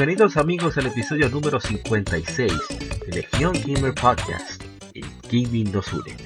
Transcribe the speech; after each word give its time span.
Bienvenidos 0.00 0.38
amigos 0.38 0.78
al 0.78 0.86
episodio 0.86 1.28
número 1.28 1.60
56 1.60 2.50
de 3.06 3.16
Legion 3.16 3.52
Gamer 3.52 3.92
Podcast, 3.94 4.62
el 4.94 5.04
Gaming 5.30 5.70
nos 5.72 5.92
une. 5.92 6.16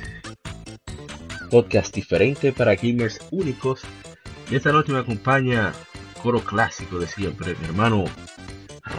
Podcast 1.51 1.93
diferente 1.93 2.53
para 2.53 2.77
gamers 2.77 3.19
únicos. 3.33 3.83
Esta 4.49 4.71
noche 4.71 4.93
me 4.93 5.01
acompaña 5.01 5.73
coro 6.23 6.39
clásico 6.39 7.01
de 7.01 7.09
siempre, 7.09 7.57
mi 7.61 7.67
hermano 7.67 8.05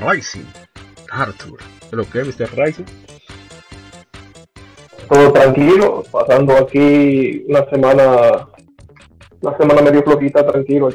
Rising 0.06 0.44
Arthur. 1.10 1.60
¿Lo 1.92 2.04
que 2.10 2.26
Mr. 2.26 2.50
Rising? 2.58 2.84
Todo 5.08 5.32
tranquilo, 5.32 6.04
pasando 6.12 6.54
aquí 6.58 7.46
una 7.48 7.64
semana, 7.70 8.50
una 9.40 9.58
semana 9.58 9.82
medio 9.84 10.04
flojita, 10.04 10.46
tranquilo, 10.46 10.90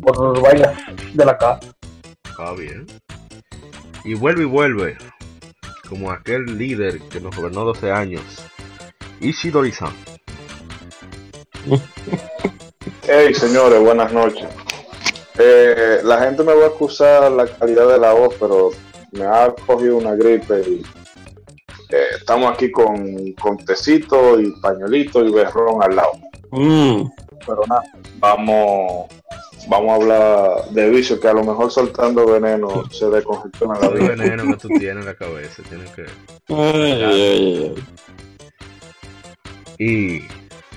por 0.00 0.40
vainas 0.40 0.74
de 1.12 1.24
la 1.26 1.36
casa. 1.36 1.60
Ah, 2.38 2.54
bien. 2.56 2.86
Y 4.04 4.14
vuelve 4.14 4.42
y 4.42 4.46
vuelve, 4.46 4.96
como 5.88 6.10
aquel 6.10 6.58
líder 6.58 7.00
que 7.02 7.20
nos 7.20 7.36
gobernó 7.36 7.64
12 7.64 7.92
años, 7.92 8.22
Ishidori-san. 9.20 9.92
Hey, 13.06 13.34
señores, 13.34 13.80
buenas 13.80 14.12
noches. 14.12 14.48
Eh, 15.38 16.00
la 16.04 16.18
gente 16.20 16.42
me 16.42 16.54
va 16.54 16.64
a 16.64 16.68
acusar 16.68 17.30
la 17.30 17.46
calidad 17.46 17.88
de 17.88 17.98
la 17.98 18.12
voz, 18.12 18.34
pero 18.40 18.70
me 19.12 19.24
ha 19.24 19.54
cogido 19.66 19.98
una 19.98 20.14
gripe 20.14 20.62
y 20.68 20.82
eh, 21.90 22.06
estamos 22.16 22.52
aquí 22.52 22.70
con, 22.70 23.32
con 23.34 23.58
tecito 23.58 24.40
y 24.40 24.50
pañuelito 24.60 25.24
y 25.24 25.30
berrón 25.30 25.82
al 25.82 25.96
lado. 25.96 26.12
Mm. 26.50 27.10
Pero 27.46 27.62
nada, 27.68 27.82
vamos 28.18 29.08
vamos 29.68 29.90
a 29.90 29.94
hablar 29.94 30.70
de 30.70 30.90
vicio, 30.90 31.20
que 31.20 31.28
a 31.28 31.32
lo 31.32 31.44
mejor 31.44 31.70
soltando 31.70 32.26
veneno 32.26 32.84
se 32.90 33.08
descongestiona 33.08 33.78
la 33.80 33.88
vida. 33.88 34.08
veneno 34.08 34.44
que 34.44 34.56
tú 34.56 34.68
tienes 34.68 34.96
en 34.98 35.06
la 35.06 35.14
cabeza, 35.14 35.62
tienes 35.68 35.90
que... 35.90 36.06
y 39.78 40.22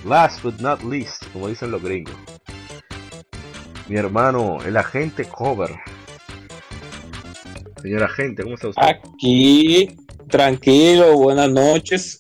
last 0.05 0.41
but 0.43 0.59
not 0.59 0.81
least, 0.83 1.23
como 1.33 1.47
dicen 1.47 1.71
los 1.71 1.81
gringos, 1.81 2.15
mi 3.87 3.97
hermano, 3.97 4.57
el 4.65 4.77
agente 4.77 5.25
Cover. 5.25 5.71
Señor 7.81 8.03
agente, 8.03 8.41
¿cómo 8.43 8.55
está 8.55 8.69
usted? 8.69 8.81
Aquí, 8.81 9.95
tranquilo, 10.27 11.17
buenas 11.17 11.51
noches 11.51 12.17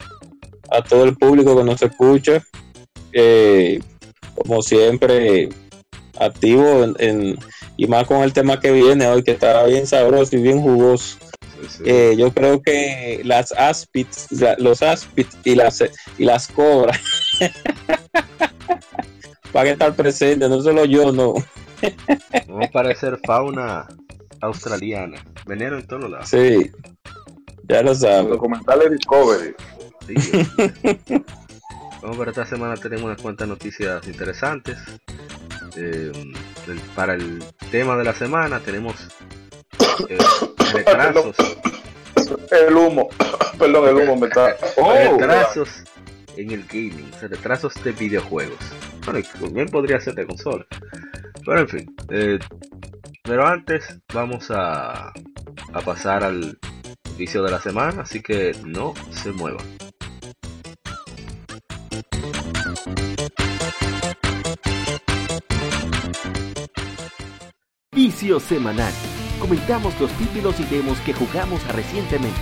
a 0.69 0.83
todo 0.83 1.05
el 1.05 1.15
público 1.15 1.55
que 1.57 1.63
nos 1.63 1.81
escucha. 1.81 2.43
Eh, 3.11 3.79
como 4.35 4.61
siempre, 4.61 5.49
activo 6.19 6.85
en, 6.99 7.37
y 7.77 7.87
más 7.87 8.05
con 8.05 8.23
el 8.23 8.33
tema 8.33 8.59
que 8.59 8.71
viene 8.71 9.07
hoy, 9.07 9.23
que 9.23 9.31
estará 9.31 9.63
bien 9.65 9.87
sabroso 9.87 10.35
y 10.35 10.41
bien 10.41 10.61
jugoso. 10.61 11.17
Eh, 11.83 12.15
yo 12.17 12.31
creo 12.31 12.61
que 12.61 13.21
las 13.23 13.51
aspits, 13.53 14.27
los 14.59 14.81
aspits 14.81 15.37
y 15.43 15.55
las, 15.55 15.83
y 16.17 16.25
las 16.25 16.47
cobras 16.47 16.99
van 19.53 19.67
a 19.67 19.69
estar 19.69 19.95
presentes, 19.95 20.49
no 20.49 20.61
solo 20.61 20.85
yo, 20.85 21.11
no. 21.11 21.33
Vamos 22.47 22.67
a 22.67 22.71
parecer 22.71 23.19
fauna 23.25 23.87
australiana, 24.41 25.23
veneno 25.45 25.77
en 25.77 25.87
todos 25.87 26.09
lados. 26.09 26.29
Sí, 26.29 26.71
ya 27.67 27.81
lo 27.81 27.95
sabes. 27.95 28.29
Documentales 28.29 28.91
Discovery. 28.91 29.55
Sí, 30.07 30.15
Vamos 32.01 32.17
a 32.17 32.19
ver, 32.19 32.29
esta 32.29 32.45
semana 32.45 32.75
tenemos 32.75 33.05
unas 33.05 33.19
cuantas 33.19 33.47
noticias 33.47 34.07
interesantes. 34.07 34.77
Eh, 35.77 36.11
para 36.95 37.13
el 37.13 37.43
tema 37.71 37.97
de 37.97 38.03
la 38.03 38.13
semana 38.13 38.59
tenemos 38.59 38.95
eh, 40.09 40.17
retrasos. 40.73 41.35
El 42.51 42.75
humo, 42.75 43.09
perdón, 43.59 43.89
el 43.89 43.95
humo 44.03 44.15
me 44.17 44.27
está. 44.27 44.55
Oh, 44.77 44.93
retrasos 44.93 45.69
en 46.37 46.51
el 46.51 46.65
gaming, 46.65 47.11
retrasos 47.21 47.73
de 47.83 47.91
videojuegos. 47.91 48.59
Bueno, 49.05 49.25
también 49.39 49.67
podría 49.67 49.99
ser 49.99 50.15
de 50.15 50.25
consola. 50.25 50.65
Pero 51.45 51.59
en 51.59 51.67
fin. 51.67 51.95
Eh, 52.09 52.39
pero 53.23 53.45
antes 53.45 53.99
vamos 54.13 54.51
a, 54.51 55.07
a 55.73 55.81
pasar 55.83 56.23
al 56.23 56.57
inicio 57.17 57.43
de 57.43 57.51
la 57.51 57.61
semana, 57.61 58.03
así 58.03 58.21
que 58.21 58.55
no 58.63 58.93
se 59.11 59.31
muevan. 59.31 59.74
Vicio 68.15 68.39
Semanal. 68.39 68.93
Comentamos 69.41 69.99
los 69.99 70.09
títulos 70.13 70.57
y 70.61 70.63
demos 70.73 70.97
que 71.01 71.11
jugamos 71.11 71.61
recientemente. 71.67 72.39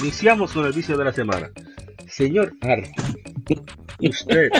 Iniciamos 0.00 0.52
con 0.52 0.66
el 0.66 0.72
vicio 0.72 0.96
de 0.96 1.04
la 1.04 1.12
semana. 1.12 1.50
Señor 2.06 2.52
Arthur, 2.60 3.60
usted, 3.98 4.50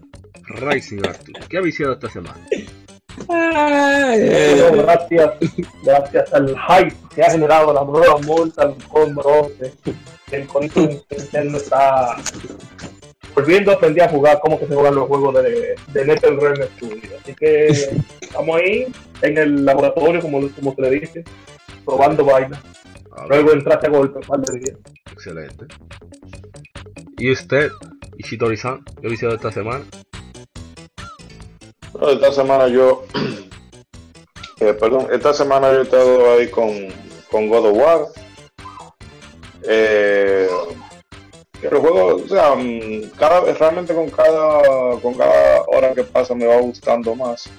Rising 0.46 1.06
Arthur, 1.06 1.46
¿qué 1.46 1.58
ha 1.58 1.60
viciado 1.60 1.92
esta 1.92 2.08
semana? 2.08 2.40
Gracias, 3.28 5.30
gracias 5.82 6.32
al 6.32 6.48
hype 6.48 6.96
que 7.14 7.22
ha 7.22 7.30
generado 7.30 7.72
la 7.72 7.84
nueva 7.84 8.18
Mortal 8.26 8.74
Kombat 8.88 9.26
el 10.30 10.46
Control 10.46 11.02
está 11.10 12.16
volviendo 13.34 13.70
a 13.70 13.74
aprender 13.74 14.04
a 14.04 14.08
jugar 14.08 14.40
cómo 14.40 14.58
que 14.58 14.66
se 14.66 14.74
juegan 14.74 14.94
los 14.94 15.08
juegos 15.08 15.42
de, 15.42 15.74
de 15.92 16.04
NetherRealm 16.04 16.62
Studio. 16.76 17.10
Así 17.22 17.34
que 17.34 17.66
estamos 18.20 18.56
ahí 18.56 18.86
en 19.22 19.38
el 19.38 19.64
laboratorio, 19.64 20.20
como, 20.20 20.48
como 20.50 20.74
se 20.74 20.82
le 20.82 20.90
dice, 20.90 21.24
probando 21.84 22.24
vainas. 22.24 22.60
Luego 23.28 23.52
entraste 23.52 23.86
a 23.86 23.90
golpe, 23.90 24.20
par 24.26 24.40
de 24.40 24.58
días. 24.58 24.76
Excelente. 25.12 25.66
¿Y 27.18 27.32
usted, 27.32 27.70
Ishidori-san, 28.16 28.84
qué 29.00 29.08
ha 29.08 29.34
esta 29.34 29.50
semana? 29.50 29.84
Esta 32.06 32.32
semana 32.32 32.68
yo, 32.68 33.04
eh, 34.60 34.74
perdón, 34.74 35.08
esta 35.12 35.32
semana 35.34 35.72
yo 35.72 35.80
he 35.80 35.82
estado 35.82 36.32
ahí 36.32 36.48
con, 36.48 36.70
con 37.30 37.48
God 37.48 37.66
of 37.66 37.76
War. 37.76 38.06
Eh, 39.64 40.48
el 41.62 41.76
juego, 41.76 42.16
o 42.16 42.28
sea, 42.28 42.54
mm, 42.54 43.10
cada, 43.18 43.40
realmente 43.52 43.94
con 43.94 44.08
cada, 44.10 44.98
con 45.00 45.14
cada 45.14 45.62
hora 45.66 45.92
que 45.92 46.04
pasa 46.04 46.34
me 46.34 46.46
va 46.46 46.60
gustando 46.60 47.14
más. 47.14 47.50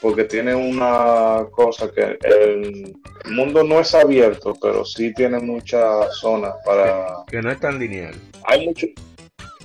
Porque 0.00 0.24
tiene 0.24 0.54
una 0.54 1.46
cosa 1.50 1.90
que 1.90 2.18
el 2.22 2.94
mundo 3.30 3.64
no 3.64 3.80
es 3.80 3.94
abierto, 3.94 4.54
pero 4.60 4.84
sí 4.84 5.14
tiene 5.14 5.38
muchas 5.40 6.14
zonas 6.18 6.54
para... 6.64 7.24
Que 7.26 7.40
no 7.40 7.50
es 7.50 7.58
tan 7.58 7.78
lineal. 7.78 8.14
Hay 8.44 8.66
mucho, 8.66 8.86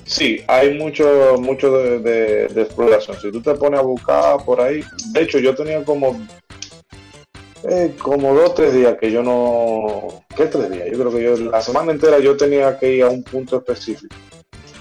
Sí, 0.09 0.43
hay 0.47 0.75
mucho, 0.75 1.35
mucho 1.39 1.71
de, 1.71 2.45
exploración. 2.45 3.15
Si 3.21 3.31
tú 3.31 3.43
te 3.43 3.53
pones 3.53 3.79
a 3.79 3.83
buscar 3.83 4.43
por 4.43 4.59
ahí, 4.59 4.83
de 5.13 5.21
hecho 5.21 5.37
yo 5.37 5.53
tenía 5.53 5.85
como 5.85 6.19
eh, 7.69 7.93
como 7.99 8.33
dos 8.33 8.55
tres 8.55 8.73
días 8.73 8.97
que 8.99 9.11
yo 9.11 9.21
no, 9.21 10.25
¿qué 10.35 10.47
tres 10.47 10.71
días? 10.71 10.87
Yo 10.91 10.97
creo 10.97 11.11
que 11.11 11.23
yo 11.23 11.51
la 11.51 11.61
semana 11.61 11.91
entera 11.91 12.17
yo 12.17 12.35
tenía 12.35 12.75
que 12.79 12.95
ir 12.95 13.03
a 13.03 13.09
un 13.09 13.21
punto 13.21 13.57
específico 13.57 14.15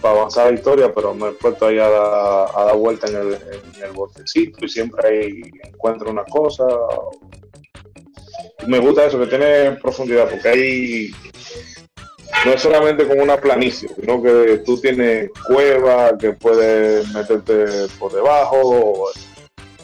para 0.00 0.18
avanzar 0.18 0.46
la 0.46 0.58
historia, 0.58 0.94
pero 0.94 1.12
me 1.12 1.28
he 1.28 1.32
puesto 1.32 1.66
ahí 1.66 1.78
a, 1.78 1.88
dar 1.90 2.76
vuelta 2.76 3.08
en 3.08 3.16
el, 3.16 3.34
en 3.34 3.84
el 3.84 3.92
botecito 3.92 4.64
y 4.64 4.68
siempre 4.70 5.08
ahí 5.08 5.42
encuentro 5.62 6.10
una 6.10 6.24
cosa. 6.24 6.64
Me 8.66 8.78
gusta 8.78 9.04
eso, 9.04 9.18
que 9.18 9.26
tiene 9.26 9.72
profundidad, 9.72 10.30
porque 10.30 10.48
hay 10.48 11.10
no 12.44 12.52
es 12.52 12.60
solamente 12.60 13.06
como 13.06 13.22
una 13.22 13.36
planicie, 13.36 13.88
sino 13.98 14.22
que 14.22 14.62
tú 14.64 14.80
tienes 14.80 15.30
cueva 15.46 16.16
que 16.16 16.32
puedes 16.32 17.08
meterte 17.12 17.88
por 17.98 18.12
debajo, 18.12 19.10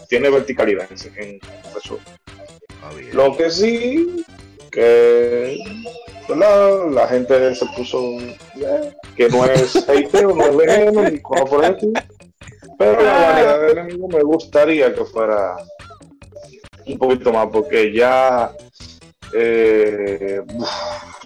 tiene 0.09 0.31
verticalidad 0.31 0.89
en, 1.17 1.41
eso. 1.77 1.99
Lo 3.13 3.37
que 3.37 3.51
sí, 3.51 4.25
que 4.71 5.59
¿verdad? 6.29 6.91
la 6.91 7.09
gente 7.09 7.55
se 7.55 7.67
puso 7.77 8.19
que 9.17 9.29
no 9.29 9.45
es 9.47 9.77
hateo, 9.89 10.35
no 10.35 10.45
es 10.45 10.57
veneno, 10.57 11.03
ni 11.11 11.21
como 11.21 11.45
por 11.47 11.65
eso. 11.65 11.91
Pero 12.79 13.03
la 13.03 13.13
variedad 13.13 13.61
de 13.61 13.73
enemigos 13.73 14.13
me 14.13 14.23
gustaría 14.23 14.95
que 14.95 15.05
fuera 15.05 15.57
un 16.87 16.99
poquito 16.99 17.33
más, 17.33 17.49
porque 17.53 17.93
ya 17.93 18.53
eh, 19.35 20.41
uf, 20.55 20.69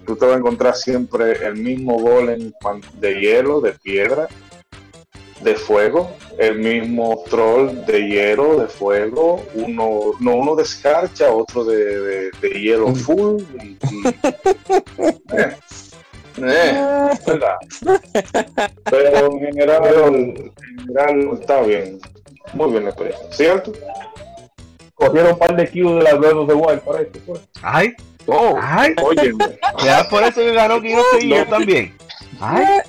tú 0.06 0.16
te 0.16 0.24
vas 0.26 0.34
a 0.34 0.38
encontrar 0.38 0.74
siempre 0.74 1.44
el 1.46 1.56
mismo 1.56 1.98
golem 1.98 2.52
de 2.94 3.20
hielo, 3.20 3.60
de 3.60 3.72
piedra, 3.72 4.28
de 5.42 5.54
fuego, 5.54 6.10
el 6.38 6.58
mismo 6.58 7.22
troll 7.30 7.84
de 7.86 8.08
hielo, 8.08 8.58
de 8.60 8.66
fuego, 8.66 9.44
uno, 9.54 10.12
no 10.18 10.34
uno 10.36 10.56
de 10.56 10.64
escarcha, 10.64 11.32
otro 11.32 11.64
de, 11.64 12.00
de, 12.00 12.30
de 12.40 12.48
hielo 12.60 12.92
full. 12.94 13.42
Y, 13.62 13.66
y- 13.66 14.08
eh, 15.36 15.56
eh. 16.42 17.08
Pero 18.90 19.32
en 19.32 19.40
general, 19.40 19.82
en 19.94 20.52
general 20.86 21.30
está 21.40 21.60
bien, 21.62 22.00
muy 22.54 22.70
bien 22.70 22.84
la 22.84 22.90
experiencia, 22.90 23.32
¿cierto? 23.32 23.72
Cogieron 24.98 25.32
un 25.32 25.38
par 25.38 25.54
de 25.56 25.68
kills 25.68 25.94
de 25.96 26.02
las 26.02 26.18
Breath 26.18 26.46
the 26.48 26.54
Wild, 26.54 26.80
parece. 26.80 27.10
Pues. 27.26 27.40
Ay, 27.62 27.94
Oh, 28.30 28.58
ay. 28.60 28.94
Oye, 29.02 29.32
Ya 29.84 30.04
por 30.10 30.22
eso 30.22 30.40
que 30.42 30.52
ganó 30.52 30.82
King 30.82 30.96
of 30.96 31.06
the 31.18 31.26
Year 31.26 31.48
también. 31.48 31.96
Ay, 32.40 32.80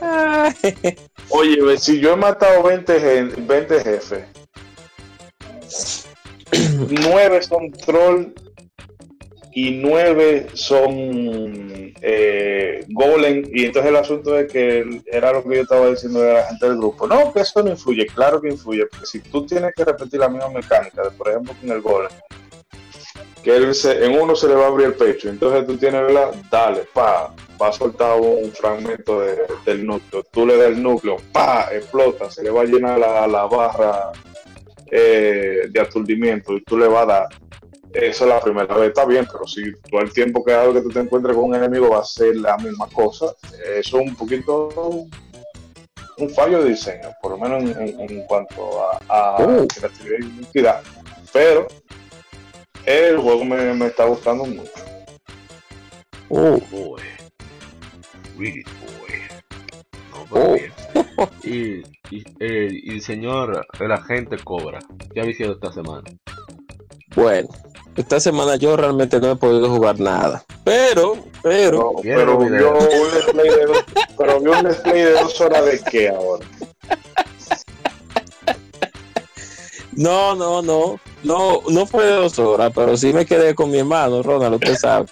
oye, 1.30 1.62
ve, 1.62 1.78
si 1.78 2.00
yo 2.00 2.12
he 2.12 2.16
matado 2.16 2.62
20, 2.62 3.00
gen- 3.00 3.46
20 3.46 3.80
jefes, 3.84 4.24
9 6.88 7.42
son 7.42 7.72
troll 7.72 8.32
y 9.58 9.70
9 9.70 10.48
son 10.52 10.92
eh, 12.02 12.84
golem. 12.90 13.42
Y 13.54 13.64
entonces 13.64 13.88
el 13.90 13.96
asunto 13.96 14.38
es 14.38 14.52
que 14.52 15.00
era 15.06 15.32
lo 15.32 15.42
que 15.42 15.56
yo 15.56 15.62
estaba 15.62 15.88
diciendo 15.88 16.20
de 16.20 16.34
la 16.34 16.44
gente 16.44 16.66
del 16.68 16.76
grupo. 16.76 17.06
No, 17.06 17.32
que 17.32 17.40
eso 17.40 17.62
no 17.62 17.70
influye, 17.70 18.04
claro 18.06 18.38
que 18.42 18.50
influye, 18.50 18.84
porque 18.84 19.06
si 19.06 19.20
tú 19.20 19.46
tienes 19.46 19.72
que 19.74 19.82
repetir 19.86 20.20
la 20.20 20.28
misma 20.28 20.50
mecánica, 20.50 21.10
por 21.16 21.30
ejemplo 21.30 21.54
con 21.58 21.70
el 21.70 21.80
golem, 21.80 22.10
que 23.42 23.56
él 23.56 23.74
se- 23.74 24.04
en 24.04 24.20
uno 24.20 24.36
se 24.36 24.46
le 24.46 24.54
va 24.56 24.64
a 24.64 24.68
abrir 24.68 24.88
el 24.88 24.94
pecho, 24.94 25.30
entonces 25.30 25.66
tú 25.66 25.78
tienes, 25.78 26.02
¿verdad? 26.02 26.34
Dale, 26.50 26.82
pa, 26.92 27.34
va 27.60 27.68
a 27.68 27.72
soltar 27.72 28.20
un 28.20 28.52
fragmento 28.52 29.20
de- 29.20 29.38
del 29.64 29.86
núcleo, 29.86 30.22
tú 30.32 30.44
le 30.46 30.58
das 30.58 30.66
el 30.66 30.82
núcleo, 30.82 31.16
pa, 31.32 31.68
explota, 31.72 32.30
se 32.30 32.42
le 32.42 32.50
va 32.50 32.60
a 32.60 32.64
llenar 32.64 32.98
la, 32.98 33.26
la 33.26 33.46
barra 33.46 34.12
eh, 34.90 35.62
de 35.70 35.80
aturdimiento 35.80 36.52
y 36.54 36.62
tú 36.62 36.76
le 36.78 36.86
vas 36.88 37.04
a 37.04 37.06
dar. 37.06 37.28
Eso 37.92 38.24
es 38.24 38.28
la 38.30 38.40
primera 38.40 38.74
vez, 38.76 38.88
está 38.88 39.04
bien, 39.06 39.26
pero 39.30 39.46
si 39.46 39.72
todo 39.90 40.00
el 40.02 40.12
tiempo 40.12 40.44
que 40.44 40.52
que 40.72 40.80
tú 40.82 40.88
te 40.90 41.00
encuentres 41.00 41.34
con 41.34 41.44
un 41.46 41.54
enemigo 41.54 41.88
va 41.90 42.00
a 42.00 42.04
ser 42.04 42.36
la 42.36 42.56
misma 42.58 42.86
cosa, 42.88 43.26
eso 43.74 43.98
es 44.00 44.08
un 44.08 44.14
poquito 44.16 45.06
un 46.18 46.30
fallo 46.30 46.62
de 46.62 46.70
diseño, 46.70 47.08
por 47.22 47.32
lo 47.32 47.38
menos 47.38 47.62
en, 47.62 47.88
en- 48.00 48.00
en 48.10 48.22
cuanto 48.26 48.82
a, 48.82 48.98
a 49.08 49.36
Oh. 49.42 49.66
creatividad 49.68 50.18
y 50.20 50.24
identidad. 50.36 50.82
Pero 51.32 51.66
el 52.86 53.18
juego 53.18 53.44
me, 53.44 53.74
me 53.74 53.86
está 53.86 54.04
gustando 54.04 54.44
mucho. 54.44 54.70
oh, 56.30 56.58
boy. 56.70 57.02
Read 58.38 58.56
it, 58.56 58.68
boy. 58.80 59.20
No, 60.10 60.26
Oh. 60.30 60.54
bien. 60.54 60.72
Y, 61.42 61.82
y, 62.14 62.24
eh, 62.40 62.68
y 62.70 62.92
el 62.94 63.00
señor, 63.02 63.66
el 63.80 63.92
agente 63.92 64.36
Cobra, 64.42 64.80
¿qué 65.14 65.20
ha 65.20 65.24
visto 65.24 65.50
esta 65.52 65.72
semana? 65.72 66.02
bueno, 67.14 67.48
esta 67.96 68.20
semana 68.20 68.56
yo 68.56 68.76
realmente 68.76 69.18
no 69.20 69.30
he 69.32 69.36
podido 69.36 69.68
jugar 69.70 69.98
nada. 70.00 70.44
Pero, 70.64 71.16
pero, 71.42 71.94
Pero, 72.02 72.38
vio 72.38 72.38
un 72.38 72.52
de 72.52 72.58
dos, 72.58 73.84
pero 74.18 74.40
vio 74.40 74.52
un 74.52 74.64
let's 74.64 74.76
play 74.80 75.02
de 75.02 75.12
dos 75.12 75.40
horas 75.40 75.64
de 75.64 75.80
qué 75.90 76.08
ahora. 76.08 76.46
no, 79.92 80.34
no, 80.34 80.60
no, 80.60 81.00
no, 81.22 81.60
no 81.70 81.86
fue 81.86 82.04
de 82.04 82.12
dos 82.12 82.38
horas, 82.38 82.70
pero 82.74 82.96
sí 82.98 83.12
me 83.14 83.24
quedé 83.24 83.54
con 83.54 83.70
mi 83.70 83.78
hermano, 83.78 84.22
Ronald, 84.22 84.54
usted 84.56 84.76
sabe. 84.76 85.06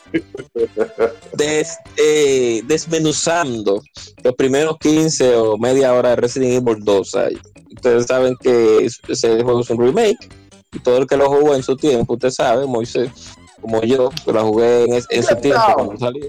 Des- 1.33 1.79
eh, 1.97 2.61
desmenuzando 2.67 3.81
los 4.23 4.35
primeros 4.35 4.77
15 4.79 5.37
o 5.37 5.57
media 5.57 5.95
hora 5.95 6.11
de 6.11 6.17
Resident 6.17 6.53
Evil 6.69 6.85
2. 6.85 7.15
ahí. 7.15 7.39
Ustedes 7.75 8.07
saben 8.07 8.37
que 8.41 8.85
es- 8.85 9.01
ese 9.09 9.43
juego 9.43 9.61
es 9.61 9.71
un 9.71 9.81
remake 9.81 10.29
todo 10.81 10.99
el 10.99 11.07
que 11.07 11.17
lo 11.17 11.29
jugó 11.29 11.55
en 11.55 11.63
su 11.63 11.77
tiempo, 11.77 12.15
usted 12.15 12.31
sabe, 12.31 12.67
Moisés, 12.67 13.11
como 13.61 13.81
yo, 13.83 14.11
que 14.25 14.33
lo 14.33 14.45
jugué 14.47 14.85
en, 14.85 14.95
es- 14.95 15.07
en 15.11 15.23
su 15.23 15.37
tiempo 15.37 15.63
cuando 15.75 15.97
salió. 15.99 16.27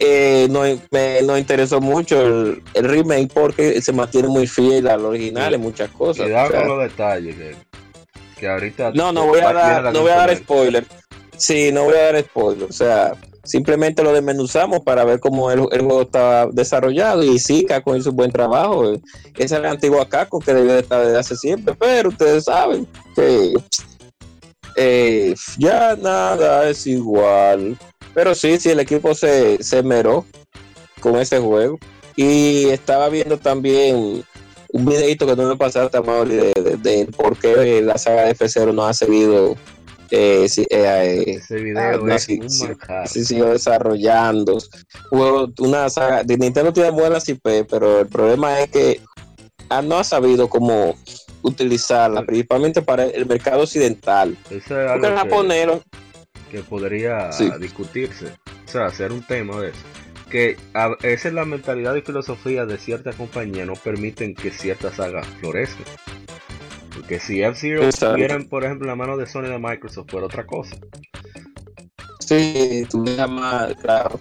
Eh, 0.00 0.46
no, 0.50 0.60
me 0.92 1.22
no 1.22 1.36
interesó 1.36 1.80
mucho 1.80 2.20
el, 2.24 2.62
el 2.74 2.84
remake 2.84 3.32
porque 3.34 3.82
se 3.82 3.92
mantiene 3.92 4.28
muy 4.28 4.46
fiel 4.46 4.86
al 4.86 5.04
original 5.04 5.54
en 5.54 5.60
muchas 5.60 5.90
cosas. 5.90 6.24
Cuidado 6.26 6.46
o 6.48 6.50
sea, 6.52 6.60
con 6.60 6.68
los 6.68 6.88
detalles, 6.88 7.34
que, 7.36 7.56
que 8.38 8.48
ahorita... 8.48 8.92
no, 8.94 9.10
no 9.12 9.26
voy 9.26 9.40
a 9.40 9.52
dar, 9.52 9.82
la 9.82 9.90
no 9.92 10.02
voy 10.02 10.10
a 10.12 10.16
dar 10.18 10.36
spoiler. 10.36 10.86
Sí, 11.36 11.72
no 11.72 11.84
voy 11.84 11.96
a 11.96 12.12
dar 12.12 12.20
spoiler. 12.22 12.68
O 12.68 12.72
sea, 12.72 13.12
simplemente 13.48 14.02
lo 14.02 14.12
desmenuzamos 14.12 14.80
para 14.80 15.04
ver 15.04 15.20
cómo 15.20 15.50
el, 15.50 15.60
juego 15.60 16.02
está 16.02 16.46
desarrollado. 16.52 17.24
Y 17.24 17.38
sí, 17.38 17.64
Caco 17.64 17.96
hizo 17.96 18.10
un 18.10 18.16
buen 18.16 18.30
trabajo. 18.30 18.92
eh. 18.92 19.00
Esa 19.36 19.56
es 19.56 19.62
la 19.62 19.70
antigua 19.70 20.08
Caco 20.08 20.38
que 20.38 20.54
debió 20.54 20.74
de 20.74 20.80
estar 20.80 21.04
desde 21.04 21.18
hace 21.18 21.36
siempre. 21.36 21.74
Pero 21.74 22.10
ustedes 22.10 22.44
saben 22.44 22.86
que 23.16 23.54
eh, 24.76 25.34
ya 25.56 25.96
nada 25.96 26.68
es 26.68 26.86
igual. 26.86 27.76
Pero 28.14 28.34
sí, 28.34 28.58
sí, 28.58 28.70
el 28.70 28.80
equipo 28.80 29.14
se, 29.14 29.62
se 29.62 29.82
meró 29.82 30.24
con 31.00 31.16
ese 31.16 31.38
juego. 31.38 31.78
Y 32.16 32.68
estaba 32.68 33.08
viendo 33.08 33.38
también 33.38 34.24
un 34.70 34.84
videito 34.84 35.26
que 35.26 35.36
no 35.36 35.48
me 35.48 35.56
pasaste, 35.56 36.00
Mauri, 36.00 36.34
de, 36.34 36.52
de, 36.54 36.76
de 36.76 37.06
por 37.06 37.38
qué 37.38 37.80
la 37.80 37.96
saga 37.96 38.24
de 38.24 38.34
F0 38.34 38.74
no 38.74 38.84
ha 38.84 38.92
seguido 38.92 39.56
eh, 40.10 40.48
sí, 40.48 40.66
eh, 40.70 41.24
eh, 41.26 41.34
Ese 41.36 41.56
video 41.56 42.02
no, 42.04 42.14
es 42.14 42.22
sí, 42.24 42.40
sí, 42.48 43.24
siguió 43.24 43.46
desarrollando. 43.50 44.58
Juego, 45.10 45.50
una 45.58 45.88
saga 45.90 46.22
de 46.24 46.36
Nintendo 46.36 46.72
tiene 46.72 46.90
buenas 46.90 47.28
IP, 47.28 47.64
pero 47.68 48.00
el 48.00 48.06
problema 48.06 48.60
es 48.60 48.70
que 48.70 49.00
ah, 49.68 49.82
no 49.82 49.98
ha 49.98 50.04
sabido 50.04 50.48
cómo 50.48 50.96
utilizarla, 51.42 52.24
principalmente 52.24 52.82
para 52.82 53.04
el 53.04 53.26
mercado 53.26 53.62
occidental. 53.62 54.36
Eso 54.50 54.80
es 54.80 54.90
algo 54.90 55.06
el 55.06 55.14
que- 56.50 56.62
podría 56.62 57.30
discutirse, 57.58 58.26
o 58.26 58.70
sea, 58.70 58.86
hacer 58.86 59.12
un 59.12 59.22
tema 59.22 59.60
de 59.60 59.68
eso. 59.70 59.78
Que 60.30 60.56
a- 60.74 60.96
esa 61.02 61.28
es 61.28 61.34
la 61.34 61.44
mentalidad 61.44 61.94
y 61.94 62.02
filosofía 62.02 62.66
de 62.66 62.76
ciertas 62.78 63.16
compañías, 63.16 63.66
no 63.66 63.74
permiten 63.74 64.34
que 64.34 64.50
ciertas 64.50 64.96
sagas 64.96 65.26
florezcan. 65.40 65.84
Porque 66.98 67.20
si 67.20 67.40
F-Zero 67.40 67.84
estuviera, 67.84 68.38
por 68.50 68.64
ejemplo, 68.64 68.86
en 68.86 68.88
la 68.88 68.96
mano 68.96 69.16
de 69.16 69.26
Sony 69.26 69.42
de 69.42 69.58
Microsoft, 69.58 70.10
fuera 70.10 70.26
otra 70.26 70.44
cosa. 70.44 70.76
sí, 72.18 72.84
tuviera 72.90 73.28
más, 73.28 73.72
claro. 73.76 74.18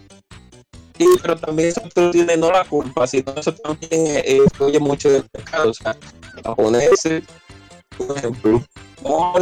Sí, 0.96 1.08
pero 1.22 1.36
también 1.38 1.70
eso 1.70 1.82
tú 1.94 2.12
tienes 2.12 2.38
no 2.38 2.52
la 2.52 2.64
culpa, 2.66 3.08
sino 3.08 3.34
eso 3.36 3.54
también 3.54 3.90
eh, 3.92 4.42
influye 4.44 4.80
mucho 4.80 5.10
del 5.10 5.26
mercado. 5.34 5.72
O 5.72 5.74
sea, 5.74 5.98
japoneses, 6.44 7.24
por 7.98 8.16
ejemplo, 8.16 8.64
no 9.04 9.34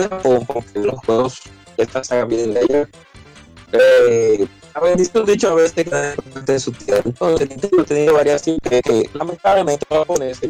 porque 0.47 0.79
los 0.79 0.99
juegos 1.05 1.41
de 1.75 1.83
esta 1.83 2.03
saga 2.03 2.25
vienen 2.25 2.53
de 2.53 2.59
allá. 2.61 2.89
Eh, 3.73 4.47
a 4.73 4.79
ver, 4.79 4.97
dicho, 4.97 5.23
dicho 5.23 5.49
a 5.49 5.55
veces 5.55 5.73
que 5.73 6.41
de 6.41 6.59
su 6.59 6.71
tiempo. 6.71 7.09
Entonces, 7.09 7.49
Nintendo 7.49 7.83
tenido 7.83 8.13
varias 8.13 8.43
que, 8.43 8.57
que 8.81 9.09
lamentablemente 9.13 9.85
los 9.89 9.99
japoneses 9.99 10.49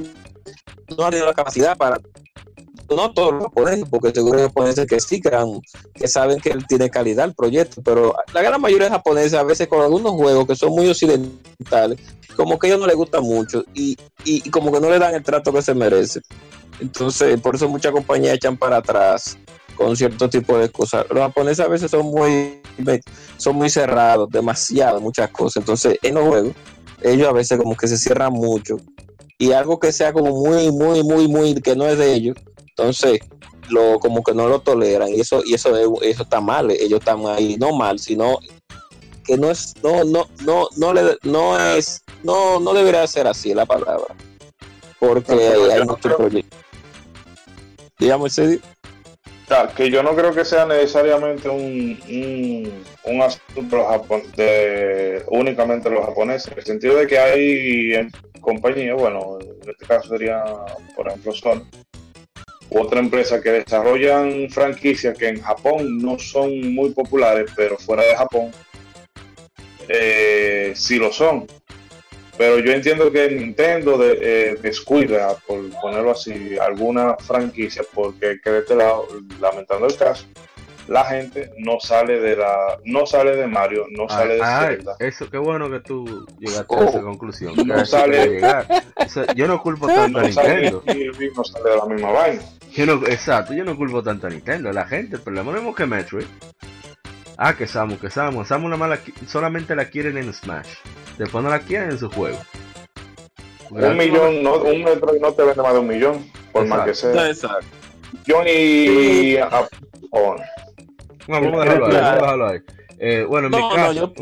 no 0.96 1.04
han 1.04 1.10
tenido 1.10 1.28
la 1.28 1.34
capacidad 1.34 1.76
para 1.76 2.00
no 2.90 3.12
todos 3.14 3.34
los 3.34 3.44
japoneses, 3.44 3.86
porque 3.90 4.12
seguro 4.12 4.40
hay 4.40 4.46
japoneses 4.46 4.86
que 4.86 5.00
sí 5.00 5.22
crean, 5.22 5.62
que 5.94 6.08
saben 6.08 6.40
que 6.40 6.56
tiene 6.68 6.90
calidad 6.90 7.26
el 7.26 7.34
proyecto, 7.34 7.82
pero 7.84 8.16
la 8.34 8.42
gran 8.42 8.62
mayoría 8.62 8.88
de 8.88 8.94
japoneses 8.94 9.34
a 9.34 9.44
veces 9.44 9.68
con 9.68 9.82
algunos 9.82 10.12
juegos 10.14 10.48
que 10.48 10.56
son 10.56 10.72
muy 10.72 10.90
occidentales, 10.90 12.00
como 12.36 12.60
que 12.60 12.68
a 12.68 12.70
ellos 12.70 12.82
no 12.82 12.88
les 12.88 12.96
gusta 12.96 13.22
mucho 13.22 13.64
y, 13.74 13.98
y, 14.24 14.44
y 14.46 14.50
como 14.50 14.72
que 14.72 14.80
no 14.80 14.90
le 14.90 15.00
dan 15.00 15.16
el 15.16 15.24
trato 15.24 15.52
que 15.54 15.62
se 15.62 15.74
merece. 15.74 16.22
Entonces, 16.80 17.40
por 17.40 17.56
eso 17.56 17.70
muchas 17.70 17.92
compañías 17.92 18.36
echan 18.36 18.58
para 18.58 18.78
atrás 18.78 19.38
con 19.76 19.96
cierto 19.96 20.30
tipo 20.30 20.58
de 20.58 20.70
cosas. 20.70 21.06
Los 21.10 21.20
japoneses 21.20 21.66
a 21.66 21.70
veces 21.70 21.92
son 21.92 22.08
muy, 22.08 22.62
son 23.38 23.56
muy 23.56 23.70
cerrados, 23.70 24.30
demasiado, 24.30 25.00
muchas 25.00 25.30
cosas. 25.32 25.58
Entonces, 25.58 25.98
en 26.02 26.16
los 26.16 26.28
juegos, 26.28 26.54
ellos 27.02 27.28
a 27.28 27.34
veces 27.34 27.58
como 27.58 27.76
que 27.76 27.88
se 27.88 27.98
cierran 27.98 28.34
mucho. 28.34 28.78
Y 29.38 29.52
algo 29.52 29.80
que 29.80 29.92
sea 29.92 30.14
como 30.14 30.32
muy, 30.32 30.72
muy, 30.72 31.04
muy, 31.04 31.28
muy, 31.28 31.56
que 31.56 31.76
no 31.76 31.86
es 31.86 31.98
de 31.98 32.14
ellos, 32.14 32.38
entonces 32.78 33.20
lo 33.70 34.00
como 34.00 34.22
que 34.24 34.34
no 34.34 34.48
lo 34.48 34.60
toleran 34.60 35.10
y 35.10 35.22
eso 35.22 35.42
y 35.46 35.54
eso 35.54 35.76
es- 35.76 36.10
eso 36.12 36.24
está 36.24 36.40
mal 36.42 36.70
ellos 36.72 37.00
están 37.00 37.26
ahí 37.28 37.56
no 37.58 37.76
mal 37.76 37.98
sino 38.00 38.38
que 39.26 39.38
no 39.38 39.50
es 39.50 39.74
no 39.82 40.04
no 40.04 40.28
no 40.46 40.68
no 40.78 40.94
le 40.94 41.18
no 41.24 41.58
es 41.60 42.04
no 42.24 42.60
no 42.60 42.74
debería 42.74 43.08
ser 43.08 43.28
así 43.28 43.54
la 43.54 43.66
palabra. 43.66 44.14
Porque 45.00 45.32
No, 45.34 45.72
hay 45.72 45.80
no 45.80 45.86
muchos 45.86 46.14
proyectos. 46.16 46.60
Digamos 48.00 48.38
ese 48.38 48.60
Ya, 49.50 49.68
que 49.68 49.90
yo 49.92 50.02
no 50.04 50.16
creo 50.16 50.34
que 50.34 50.44
sea 50.46 50.66
necesariamente 50.66 51.48
un, 51.50 52.00
un, 52.10 52.84
un 53.14 53.22
asunto 53.22 53.78
japon- 53.88 54.32
de 54.36 55.24
únicamente 55.30 55.90
los 55.90 56.04
japoneses, 56.06 56.52
en 56.52 56.58
el 56.60 56.66
sentido 56.66 56.96
de 56.98 57.08
que 57.08 57.20
hay 57.20 57.94
eh, 57.94 58.10
compañías, 58.42 58.96
bueno, 58.98 59.38
en 59.40 59.70
este 59.70 59.86
caso 59.86 60.10
sería, 60.10 60.44
por 60.96 61.08
ejemplo, 61.08 61.32
Sony, 61.34 61.62
otra 62.78 63.00
empresa 63.00 63.42
que 63.42 63.52
desarrollan 63.52 64.50
franquicias 64.50 65.18
que 65.18 65.30
en 65.30 65.42
Japón 65.42 65.98
no 66.00 66.20
son 66.20 66.74
muy 66.74 66.90
populares, 66.92 67.50
pero 67.56 67.78
fuera 67.78 68.04
de 68.04 68.16
Japón 68.16 68.52
eh, 69.88 70.74
sí 70.76 70.98
lo 70.98 71.12
son. 71.12 71.48
Pero 72.38 72.60
yo 72.60 72.74
entiendo 72.74 73.12
que 73.14 73.30
Nintendo 73.30 73.98
eh, 74.04 74.58
descuida, 74.62 75.38
por 75.48 75.70
ponerlo 75.80 76.12
así, 76.12 76.58
alguna 76.60 77.16
franquicia, 77.16 77.84
porque 77.94 78.42
que 78.44 78.50
de 78.50 78.60
este 78.60 78.76
lado, 78.76 79.08
lamentando 79.40 79.88
el 79.88 79.96
caso, 79.96 80.26
la 80.88 81.04
gente 81.06 81.52
no 81.58 81.80
sale 81.80 82.20
de 82.20 82.36
la, 82.36 82.78
no 82.86 83.06
sale 83.06 83.36
de 83.36 83.48
Mario, 83.48 83.86
no 83.90 84.08
sale 84.08 84.36
de 84.36 84.42
Ah, 84.44 84.66
Zelda. 84.68 84.96
eso, 85.00 85.30
qué 85.30 85.38
bueno 85.38 85.70
que 85.70 85.80
tú 85.80 86.26
llegaste 86.40 86.76
a 86.76 86.78
Oh. 86.78 86.84
esa 86.90 87.02
conclusión. 87.02 87.54
No 87.66 87.86
sale. 87.86 88.40
O 88.96 89.10
sea, 89.10 89.26
yo 89.34 89.48
no 89.48 89.62
culpo 89.62 89.88
tanto 89.88 90.20
a 90.20 90.24
No 90.24 90.32
sale 90.32 90.72
Nintendo. 90.72 90.84
y 90.94 91.36
no 91.36 91.44
sale 91.44 91.70
de 91.70 91.76
la 91.78 91.86
misma 91.86 92.12
vaina. 92.12 92.42
Yo 92.72 92.86
no, 92.86 92.94
exacto, 93.08 93.54
yo 93.54 93.64
no 93.64 93.76
culpo 93.78 94.04
tanto 94.04 94.28
a 94.28 94.30
Nintendo, 94.30 94.72
la 94.72 94.86
gente. 94.86 95.16
El 95.16 95.22
problema 95.22 95.52
no 95.52 95.70
es 95.70 95.76
que 95.76 95.86
Metroid. 95.86 96.26
Ah, 97.38 97.56
que 97.56 97.68
Samus, 97.68 98.00
que 98.00 98.10
Samus. 98.10 98.48
Samus 98.48 98.70
nada 98.70 98.78
más 98.78 98.90
la 98.90 99.04
qui- 99.04 99.28
solamente 99.28 99.76
la 99.76 99.86
quieren 99.90 100.18
en 100.18 100.32
Smash. 100.34 100.68
Después 101.18 101.44
no 101.44 101.50
la 101.50 101.60
quieren 101.60 101.92
en 101.92 101.98
su 102.00 102.10
juego. 102.10 102.38
Un 103.72 103.98
millón, 103.98 104.44
no, 104.44 104.58
un 104.58 104.84
Metroid 104.84 105.20
no 105.20 105.34
te 105.34 105.44
vende 105.44 105.62
más 105.62 105.74
de 105.74 105.80
un 105.80 105.88
millón, 105.88 106.32
por 106.52 106.66
más 106.68 106.86
que 106.86 106.94
sea. 106.94 107.30
Exacto. 107.30 107.66
Ah, 109.52 109.68
oh, 110.12 110.36
No, 111.28 111.42
vamos 111.42 111.62
a 111.62 111.64
dejarlo 111.64 111.86
ahí, 111.88 111.92
vamos 111.94 112.06
a 112.06 112.16
dejarlo 112.22 112.48
ahí. 112.48 112.60
Eh, 113.00 113.26
bueno, 113.28 113.48
en 113.48 113.52
mi 113.54 113.58
No, 113.60 113.70
no, 113.70 113.76
caso, 113.76 113.94
yo. 113.94 114.14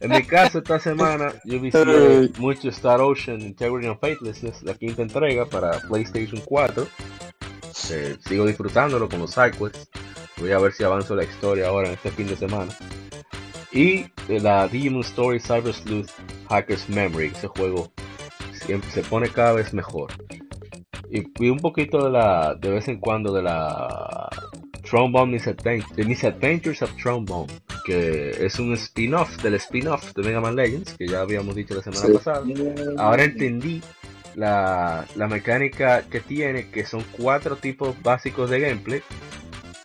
en 0.00 0.10
mi 0.10 0.22
caso 0.24 0.58
esta 0.58 0.78
semana 0.78 1.32
yo 1.44 1.60
Ay. 1.62 2.32
mucho 2.38 2.68
Star 2.70 3.00
Ocean 3.00 3.40
Integrity 3.40 3.86
and 3.88 3.98
Faithlessness, 4.00 4.62
la 4.62 4.74
quinta 4.74 5.02
entrega 5.02 5.46
para 5.46 5.78
PlayStation 5.88 6.40
4. 6.44 6.86
Eh, 7.90 8.16
sigo 8.26 8.46
disfrutándolo 8.46 9.08
con 9.08 9.20
los 9.20 9.30
sidequests. 9.32 9.88
Voy 10.38 10.52
a 10.52 10.58
ver 10.58 10.72
si 10.72 10.84
avanzo 10.84 11.14
la 11.14 11.24
historia 11.24 11.68
ahora 11.68 11.88
en 11.88 11.94
este 11.94 12.10
fin 12.10 12.26
de 12.26 12.36
semana. 12.36 12.72
Y 13.72 14.06
eh, 14.28 14.40
la 14.40 14.68
Digimon 14.68 15.02
Story 15.02 15.40
Cyber 15.40 15.72
Sleuth 15.72 16.10
Hacker's 16.48 16.88
Memory, 16.88 17.28
ese 17.34 17.48
juego 17.48 17.92
siempre 18.66 18.90
se 18.90 19.02
pone 19.02 19.28
cada 19.28 19.52
vez 19.52 19.72
mejor. 19.72 20.12
Y, 21.10 21.22
y 21.44 21.50
un 21.50 21.58
poquito 21.58 22.04
de 22.04 22.10
la, 22.10 22.54
de 22.54 22.70
vez 22.70 22.88
en 22.88 22.98
cuando 22.98 23.32
de 23.32 23.42
la 23.42 24.21
Trombone 24.92 25.32
Misadventures, 25.32 25.96
The 25.96 26.04
Misadventures 26.04 26.82
of 26.82 26.94
Trombone, 27.02 27.50
que 27.86 28.44
es 28.44 28.58
un 28.58 28.74
spin-off 28.74 29.42
del 29.42 29.54
spin-off 29.54 30.12
de 30.12 30.22
Mega 30.22 30.38
Man 30.38 30.54
Legends, 30.54 30.92
que 30.98 31.08
ya 31.08 31.22
habíamos 31.22 31.54
dicho 31.56 31.74
la 31.74 31.82
semana 31.82 32.06
Sí. 32.08 32.12
pasada. 32.12 32.44
Ahora 32.98 33.24
entendí 33.24 33.80
la, 34.34 35.06
la 35.16 35.28
mecánica 35.28 36.02
que 36.02 36.20
tiene, 36.20 36.68
que 36.68 36.84
son 36.84 37.02
cuatro 37.16 37.56
tipos 37.56 37.94
básicos 38.02 38.50
de 38.50 38.60
gameplay. 38.60 39.00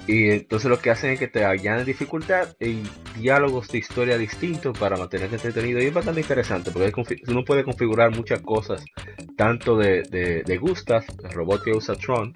Y 0.07 0.29
entonces 0.29 0.69
lo 0.69 0.79
que 0.79 0.89
hacen 0.89 1.11
es 1.11 1.19
que 1.19 1.27
te 1.27 1.43
añaden 1.43 1.85
dificultad 1.85 2.55
y 2.61 2.81
diálogos 3.19 3.67
de 3.67 3.79
historia 3.79 4.17
distintos 4.17 4.77
para 4.77 4.95
mantenerte 4.95 5.35
entretenido. 5.35 5.81
Y 5.81 5.87
es 5.87 5.93
bastante 5.93 6.21
interesante 6.21 6.71
porque 6.71 6.93
uno 7.27 7.43
puede 7.43 7.63
configurar 7.65 8.15
muchas 8.15 8.39
cosas, 8.41 8.83
tanto 9.35 9.75
de, 9.77 10.03
de, 10.03 10.43
de 10.43 10.57
Gustav, 10.57 11.03
el 11.23 11.31
robot 11.31 11.63
que 11.63 11.71
usa 11.71 11.95
Tron, 11.95 12.31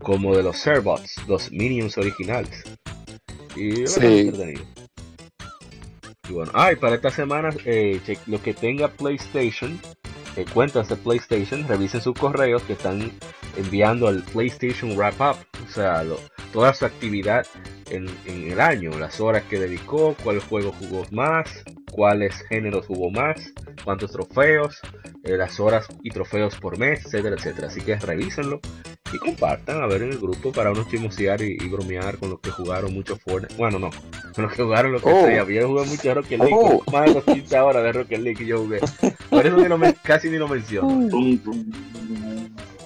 como 0.00 0.34
de 0.34 0.42
los 0.42 0.56
Serbots, 0.58 1.16
los 1.28 1.52
minions 1.52 1.98
originales. 1.98 2.64
Y 3.54 3.82
es 3.82 3.94
bastante 3.96 4.08
Sí. 4.08 4.18
entretenido. 4.28 4.64
Y 6.28 6.32
bueno, 6.32 6.52
ah, 6.54 6.72
y 6.72 6.76
para 6.76 6.94
esta 6.94 7.10
semana, 7.10 7.50
eh, 7.64 8.00
los 8.26 8.40
que 8.40 8.54
tenga 8.54 8.88
PlayStation, 8.88 9.78
eh, 10.36 10.44
cuentas 10.52 10.88
de 10.88 10.96
PlayStation, 10.96 11.66
revisen 11.66 12.00
sus 12.00 12.14
correos 12.14 12.62
que 12.62 12.74
están 12.74 13.10
enviando 13.56 14.08
al 14.08 14.22
PlayStation 14.22 14.96
Wrap 14.96 15.20
Up, 15.20 15.36
o 15.68 15.72
sea, 15.72 16.02
lo- 16.04 16.20
toda 16.52 16.72
su 16.74 16.84
actividad 16.84 17.46
en, 17.90 18.06
en 18.26 18.50
el 18.52 18.60
año, 18.60 18.90
las 18.98 19.20
horas 19.20 19.42
que 19.48 19.58
dedicó, 19.58 20.14
cuál 20.22 20.40
juego 20.40 20.72
jugó 20.78 21.04
más, 21.10 21.48
cuáles 21.90 22.34
géneros 22.48 22.86
jugó 22.86 23.10
más, 23.10 23.52
cuántos 23.84 24.12
trofeos, 24.12 24.78
eh, 25.24 25.36
las 25.36 25.58
horas 25.60 25.86
y 26.02 26.10
trofeos 26.10 26.56
por 26.56 26.78
mes, 26.78 27.04
etcétera, 27.04 27.36
etcétera. 27.36 27.66
Así 27.68 27.80
que 27.80 27.96
revísenlo 27.96 28.60
y 29.12 29.18
compartan 29.18 29.82
a 29.82 29.86
ver 29.86 30.02
en 30.02 30.10
el 30.12 30.18
grupo 30.18 30.52
para 30.52 30.70
uno 30.70 30.86
chismosear 30.88 31.42
y, 31.42 31.56
y 31.60 31.68
bromear 31.68 32.16
con 32.18 32.30
los 32.30 32.40
que 32.40 32.50
jugaron 32.50 32.94
mucho 32.94 33.16
Fortnite. 33.16 33.54
Bueno, 33.56 33.78
no, 33.80 33.90
con 34.34 34.44
los 34.44 34.52
que 34.54 34.62
jugaron 34.62 34.92
lo 34.92 35.00
que 35.00 35.10
Oh. 35.10 35.26
sea. 35.26 35.44
Yo 35.48 35.68
jugué 35.68 35.84
mucho 35.86 36.14
Rocket 36.14 36.38
League, 36.38 36.54
Oh. 36.56 36.82
más 36.92 37.06
de 37.06 37.14
los 37.14 37.24
15 37.24 37.58
horas 37.60 37.82
de 37.82 37.92
Rocket 37.92 38.20
League 38.20 38.38
que 38.38 38.46
yo 38.46 38.58
jugué. 38.60 38.78
Por 39.28 39.46
eso 39.46 39.56
ni 39.56 39.68
lo 39.68 39.78
men- 39.78 39.96
casi 40.20 40.30
ni 40.30 40.38
lo 40.38 40.48
menciono. 40.48 41.08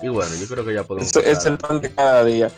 Y 0.03 0.09
bueno, 0.09 0.31
yo 0.39 0.47
creo 0.47 0.65
que 0.65 0.75
ya 0.75 0.85
podemos. 0.85 1.17
Es 1.17 1.37
pasar 1.37 1.53
el 1.53 1.59
pan 1.59 1.81
de 1.81 1.93
cada 1.93 2.25
día. 2.25 2.51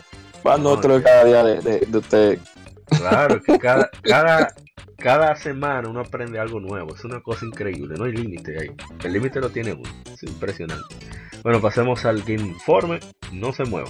Pan 0.43 0.61
No, 0.61 0.69
otro 0.69 0.97
de 0.97 1.03
cada 1.03 1.23
día 1.23 1.43
de, 1.43 1.61
de, 1.61 1.79
de 1.87 1.97
usted. 1.97 2.39
Claro, 2.85 3.41
que 3.41 3.57
cada, 3.59 3.89
cada, 4.03 4.53
cada 4.97 5.35
semana 5.35 5.89
uno 5.89 6.01
aprende 6.01 6.39
algo 6.39 6.59
nuevo. 6.59 6.93
Es 6.93 7.03
una 7.03 7.21
cosa 7.21 7.45
increíble, 7.45 7.95
no 7.97 8.05
hay 8.05 8.11
límite 8.11 8.59
ahí. 8.59 8.69
El 9.03 9.13
límite 9.13 9.39
lo 9.39 9.49
tiene 9.49 9.73
uno. 9.73 9.89
Es 10.13 10.21
impresionante. 10.23 10.95
Bueno, 11.41 11.59
pasemos 11.59 12.05
al 12.05 12.21
Game 12.21 12.47
Informe. 12.47 12.99
No 13.31 13.53
se 13.53 13.63
mueva. 13.63 13.89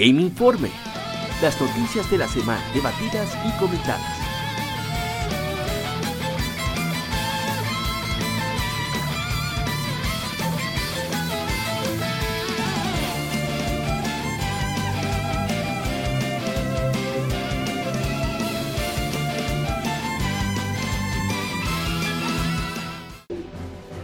Game 0.00 0.22
Informe. 0.22 0.70
Las 1.42 1.60
noticias 1.60 2.10
de 2.10 2.16
la 2.16 2.26
semana 2.26 2.64
debatidas 2.72 3.36
y 3.46 3.58
comentadas. 3.58 4.00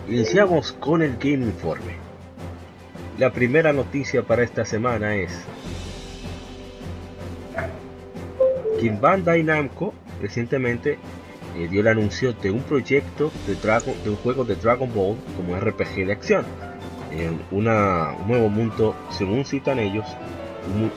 Iniciamos 0.07 0.73
con 0.73 1.01
el 1.01 1.17
Game 1.17 1.47
Informe. 1.47 1.97
La 3.17 3.33
primera 3.33 3.73
noticia 3.73 4.23
para 4.23 4.43
esta 4.43 4.67
semana 4.67 5.15
es 5.15 5.33
que 8.81 8.91
Bandai 8.91 9.43
Namco 9.43 9.93
recientemente 10.21 10.99
eh, 11.57 11.69
dio 11.71 11.81
el 11.81 11.89
anuncio 11.89 12.33
de 12.33 12.51
un 12.51 12.63
proyecto 12.63 13.31
de, 13.47 13.55
Dragon, 13.57 13.95
de 14.05 14.11
un 14.11 14.17
juego 14.17 14.45
de 14.45 14.57
Dragon 14.57 14.91
Ball 14.95 15.17
como 15.37 15.57
RPG 15.59 16.07
de 16.07 16.13
acción. 16.13 16.45
en 17.13 17.41
una, 17.51 18.13
un 18.21 18.29
nuevo 18.29 18.49
mundo, 18.49 18.95
según 19.11 19.45
citan 19.45 19.79
ellos, 19.79 20.05
un, 20.75 20.91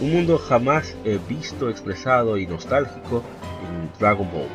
un 0.00 0.12
mundo 0.12 0.36
jamás 0.38 0.94
eh, 1.04 1.18
visto, 1.28 1.70
expresado 1.70 2.36
y 2.36 2.46
nostálgico 2.46 3.22
en 3.66 3.90
Dragon 3.98 4.28
Ball. 4.32 4.48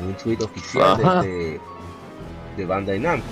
En 0.00 0.08
un 0.08 0.14
tweet 0.14 0.38
oficial 0.42 0.96
Ajá. 1.04 1.22
de, 1.22 1.60
de 2.56 2.64
Bandai 2.64 2.98
Namco. 2.98 3.26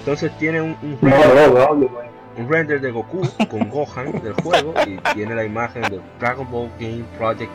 Entonces 0.00 0.36
tiene 0.38 0.60
un, 0.62 0.76
un 0.82 0.98
No, 1.02 1.10
render, 1.10 1.52
no, 1.52 1.74
no, 1.74 1.74
no, 1.74 1.90
un 2.38 2.48
render 2.48 2.80
de 2.80 2.90
Goku 2.90 3.20
con 3.50 3.68
Gohan 3.68 4.12
del 4.22 4.32
juego 4.34 4.72
y 4.86 4.96
tiene 5.14 5.34
la 5.34 5.44
imagen 5.44 5.82
de 5.82 6.00
Dragon 6.18 6.50
Ball 6.50 6.70
Game 6.80 7.04
Project 7.18 7.52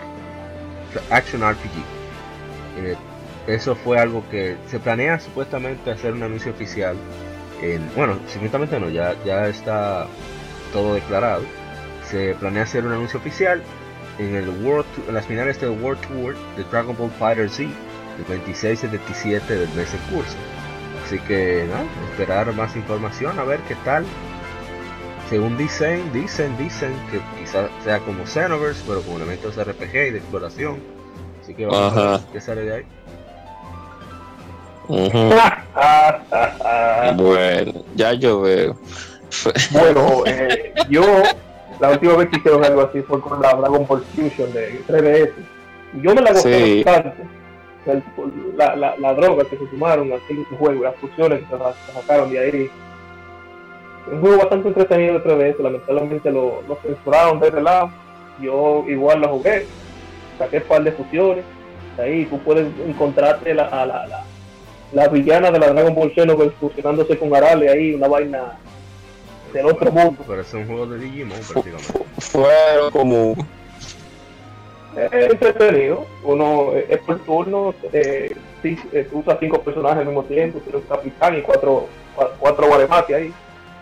Action 1.10 1.42
RPG. 1.42 1.72
Eh, 2.78 2.96
eso 3.48 3.75
fue 3.75 4.00
algo 4.00 4.24
que 4.30 4.58
se 4.68 4.80
planea 4.80 5.20
supuestamente 5.20 5.92
hacer 5.92 6.14
un 6.14 6.24
anuncio 6.24 6.52
oficial. 6.52 6.96
En, 7.62 7.88
bueno, 7.96 8.18
supuestamente 8.28 8.80
no, 8.80 8.90
ya, 8.90 9.16
ya 9.24 9.48
está 9.48 10.08
todo 10.74 10.96
declarado. 10.96 11.44
Se 12.10 12.36
planea 12.36 12.64
hacer 12.64 12.86
un 12.86 12.94
anuncio 12.94 13.20
oficial 13.20 13.62
en 14.20 14.36
el 14.36 14.50
World 14.64 14.86
en 15.08 15.14
las 15.14 15.25
finales 15.25 15.60
del 15.60 15.72
World 15.72 16.02
Tour 16.08 16.36
de 16.56 16.64
Dragon 16.64 16.96
Ball 16.98 17.12
Fighter 17.12 17.50
Z, 17.50 17.70
del 18.18 18.25
26 18.28 18.84
y 18.84 18.88
27 18.88 19.56
del 19.56 19.70
mes 19.70 19.94
en 19.94 20.16
curso. 20.16 20.38
Así 21.06 21.20
que, 21.20 21.68
¿no? 21.70 22.10
Esperar 22.12 22.52
más 22.54 22.75
información, 22.75 23.38
a 23.40 23.44
ver 23.44 23.60
qué 23.68 23.75
tal. 23.84 24.06
Según 25.29 25.58
dicen, 25.58 26.12
dicen, 26.13 26.55
dicen 26.58 26.94
que 27.12 27.20
quizás 27.39 27.70
sea 27.84 28.00
como 28.00 28.25
Xenoverse, 28.27 28.84
pero 28.88 29.01
con 29.01 29.15
elementos 29.15 29.55
de 29.55 29.63
RPG 29.63 29.94
y 29.96 30.12
de 30.12 30.17
exploración. 30.20 30.77
Así 31.41 31.53
que 31.55 31.65
vamos 31.65 31.98
a 31.98 32.12
ver 32.12 32.20
qué 32.32 32.41
sale 32.41 32.62
de 32.62 32.75
ahí. 32.75 32.84
Ah, 34.89 35.63
ah, 35.75 36.22
ah. 36.63 37.13
Bueno, 37.15 37.74
ya 37.96 38.13
yo 38.13 38.41
veo. 38.41 38.77
Bueno, 39.72 40.24
eh, 40.27 40.74
yo 40.89 41.01
la 41.79 41.89
última 41.91 42.13
vez 42.17 42.29
que 42.29 42.38
hicieron 42.38 42.63
algo 42.63 42.82
así 42.84 43.01
fue 43.01 43.20
con 43.20 43.41
la 43.41 43.53
Dragon 43.53 43.86
Ball 43.88 44.03
Fusion 44.15 44.53
de 44.53 44.79
3DS. 44.88 45.32
Yo 46.03 46.13
me 46.13 46.22
la 46.22 46.34
gocé 46.34 46.65
Sí. 46.65 46.84
bastante. 46.84 47.24
El- 47.88 48.03
La, 48.58 48.75
la, 48.75 48.96
la 48.98 49.13
droga 49.13 49.44
que 49.50 49.58
se 49.58 49.70
sumaron 49.70 50.12
al 50.12 50.20
quinto 50.27 50.55
juego, 50.58 50.84
las 50.84 50.96
fusiones 50.96 51.39
que 51.41 51.46
se 51.55 51.94
sacaron 51.94 52.32
de 52.32 52.39
ahí. 52.39 52.72
Un 54.12 54.22
juego 54.22 54.38
bastante 54.38 54.68
entretenido 54.68 55.20
de 55.20 55.24
3DS, 55.26 55.60
lamentablemente 55.60 56.32
lo, 56.32 56.62
lo 56.68 56.76
censuraron 56.84 57.40
de 57.40 57.48
ese 57.48 57.62
lado. 57.62 57.90
Yo 58.40 58.84
igual 58.88 59.22
lo 59.22 59.30
jugué, 59.30 59.66
saqué 60.38 60.58
un 60.58 60.64
par 60.64 60.84
de 60.84 60.92
fusiones. 60.92 61.44
Ahí 61.98 62.26
tú 62.26 62.38
puedes 62.40 62.68
encontrarte 62.88 63.54
la, 63.54 63.64
a 63.66 63.86
la, 63.86 64.06
la, 64.08 64.24
la 64.92 65.08
villana 65.08 65.50
de 65.50 65.60
la 65.60 65.70
Dragon 65.70 65.96
Ball 65.96 66.14
Xenoverse 66.14 66.56
fusionándose 66.60 67.18
con 67.18 67.34
Arale 67.36 67.70
ahí, 67.70 67.94
una 67.94 68.08
vaina 68.08 68.58
del 69.54 69.66
otro 69.68 69.92
mundo. 69.92 70.22
Pero 70.28 70.42
es 70.42 70.54
un 70.54 70.68
juego 70.68 70.86
de 70.88 71.00
Digimon 71.00 71.40
prácticamente. 71.52 71.94
Fueron 72.20 72.92
como. 72.92 73.36
Es 74.96 75.12
entretenido, 75.32 76.06
uno 76.24 76.72
eh, 76.74 76.86
es 76.90 77.00
por 77.00 77.20
turno, 77.20 77.74
eh, 77.92 78.34
sí, 78.62 78.78
eh, 78.94 79.06
tú 79.12 79.20
usas 79.20 79.38
cinco 79.42 79.60
personajes 79.62 80.00
al 80.00 80.06
mismo 80.06 80.24
tiempo, 80.24 80.60
tienes 80.60 80.82
un 80.84 80.88
capitán 80.88 81.38
y 81.38 81.42
cuatro, 81.42 81.88
cua- 82.16 82.30
cuatro 82.40 82.68
guaremates 82.68 83.14
ahí. 83.16 83.34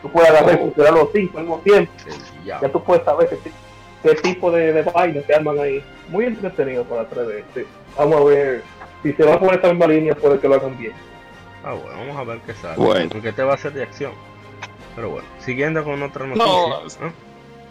Tú 0.04 0.12
puedes 0.12 0.30
agarrar 0.30 0.54
y 0.56 0.58
funcionar 0.58 0.94
los 0.94 1.08
cinco 1.14 1.38
al 1.40 1.44
mismo 1.46 1.60
tiempo, 1.64 1.92
ya. 2.46 2.60
ya 2.62 2.70
tú 2.70 2.84
puedes 2.84 3.04
saber 3.06 3.30
qué, 3.30 3.36
ti- 3.38 3.52
qué 4.04 4.16
tipo 4.16 4.52
de, 4.52 4.72
de 4.74 4.84
vainas 4.84 5.26
se 5.26 5.34
arman 5.34 5.58
ahí. 5.60 5.84
Muy 6.10 6.26
entretenido 6.26 6.84
para 6.84 7.10
3D. 7.10 7.44
sí. 7.56 7.62
Vamos 7.98 8.22
a 8.22 8.24
ver 8.26 8.64
si 9.02 9.14
se 9.14 9.24
va 9.24 9.40
por 9.40 9.54
esta 9.54 9.70
misma 9.70 9.88
línea, 9.88 10.14
puede 10.14 10.38
que 10.40 10.48
lo 10.48 10.56
hagan 10.56 10.78
bien. 10.78 10.92
Ah, 11.64 11.74
bueno, 11.74 11.98
vamos 12.00 12.18
a 12.18 12.24
ver 12.26 12.40
qué 12.46 12.54
sale. 12.54 12.76
Bueno. 12.76 13.10
Porque 13.12 13.32
te 13.32 13.42
va 13.44 13.54
a 13.54 13.58
ser 13.58 13.72
de 13.74 13.84
acción. 13.84 14.12
Pero 14.96 15.10
bueno, 15.10 15.28
siguiendo 15.40 15.84
con 15.84 16.04
otra 16.04 16.26
noticia. 16.28 16.46
No. 16.46 16.70
¿no? 16.84 17.14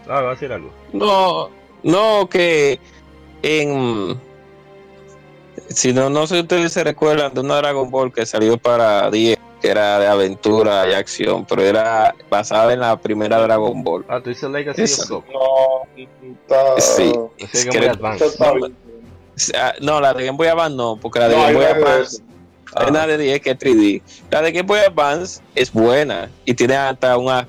Ah, 0.09 0.21
va 0.23 0.29
a 0.29 0.31
decir 0.31 0.51
algo. 0.53 0.71
No, 0.95 1.51
no, 1.83 2.27
que 2.31 2.81
en. 3.43 4.19
Si 5.69 5.93
no, 5.93 6.09
no 6.11 6.27
sé 6.27 6.37
si 6.37 6.41
ustedes 6.41 6.73
se 6.73 6.83
recuerdan 6.83 7.35
de 7.35 7.41
una 7.41 7.57
Dragon 7.57 7.91
Ball 7.91 8.13
que 8.13 8.25
salió 8.27 8.57
para 8.59 9.11
10, 9.11 9.39
que 9.63 9.69
era 9.71 9.99
de 10.01 10.07
aventura 10.09 10.89
y 10.91 10.93
acción, 10.93 11.47
pero 11.47 11.63
era 11.63 12.15
basada 12.29 12.73
en 12.73 12.81
la 12.81 12.97
primera 12.99 13.39
Dragon 13.41 13.83
Ball. 13.85 14.05
Ah, 14.09 14.21
tú 14.21 14.31
dices 14.31 14.51
Legacy 14.51 14.83
of 14.83 15.09
Goku. 15.09 15.33
No, 15.33 16.05
está. 16.21 16.81
Sí. 16.81 17.13
Es 17.39 17.65
Game 17.65 17.71
que- 17.71 17.79
Boy 17.87 17.89
Advance. 17.89 18.25
está 18.27 18.53
bien. 18.53 18.77
Ah, 19.57 19.73
No, 19.81 20.01
la 20.01 20.13
de 20.13 20.27
Game 20.27 20.37
Boy 20.37 20.49
Advance 20.49 20.77
no, 20.77 20.99
porque 21.01 21.21
la 21.21 21.29
de 21.29 21.37
No, 21.37 21.43
Game 21.43 21.55
Boy 21.55 21.65
Advance. 21.65 22.23
Ah, 22.75 22.83
es 22.85 22.91
una 22.91 23.07
de 23.07 23.19
10 23.19 23.41
que 23.41 23.51
es 23.51 23.59
3D. 23.59 24.03
La 24.31 24.43
de 24.43 24.51
Game 24.53 24.67
Boy 24.67 24.81
Advance 24.81 25.41
es 25.55 25.73
buena 25.73 26.29
y 26.45 26.55
tiene 26.55 26.75
hasta 26.75 27.17
una, 27.19 27.47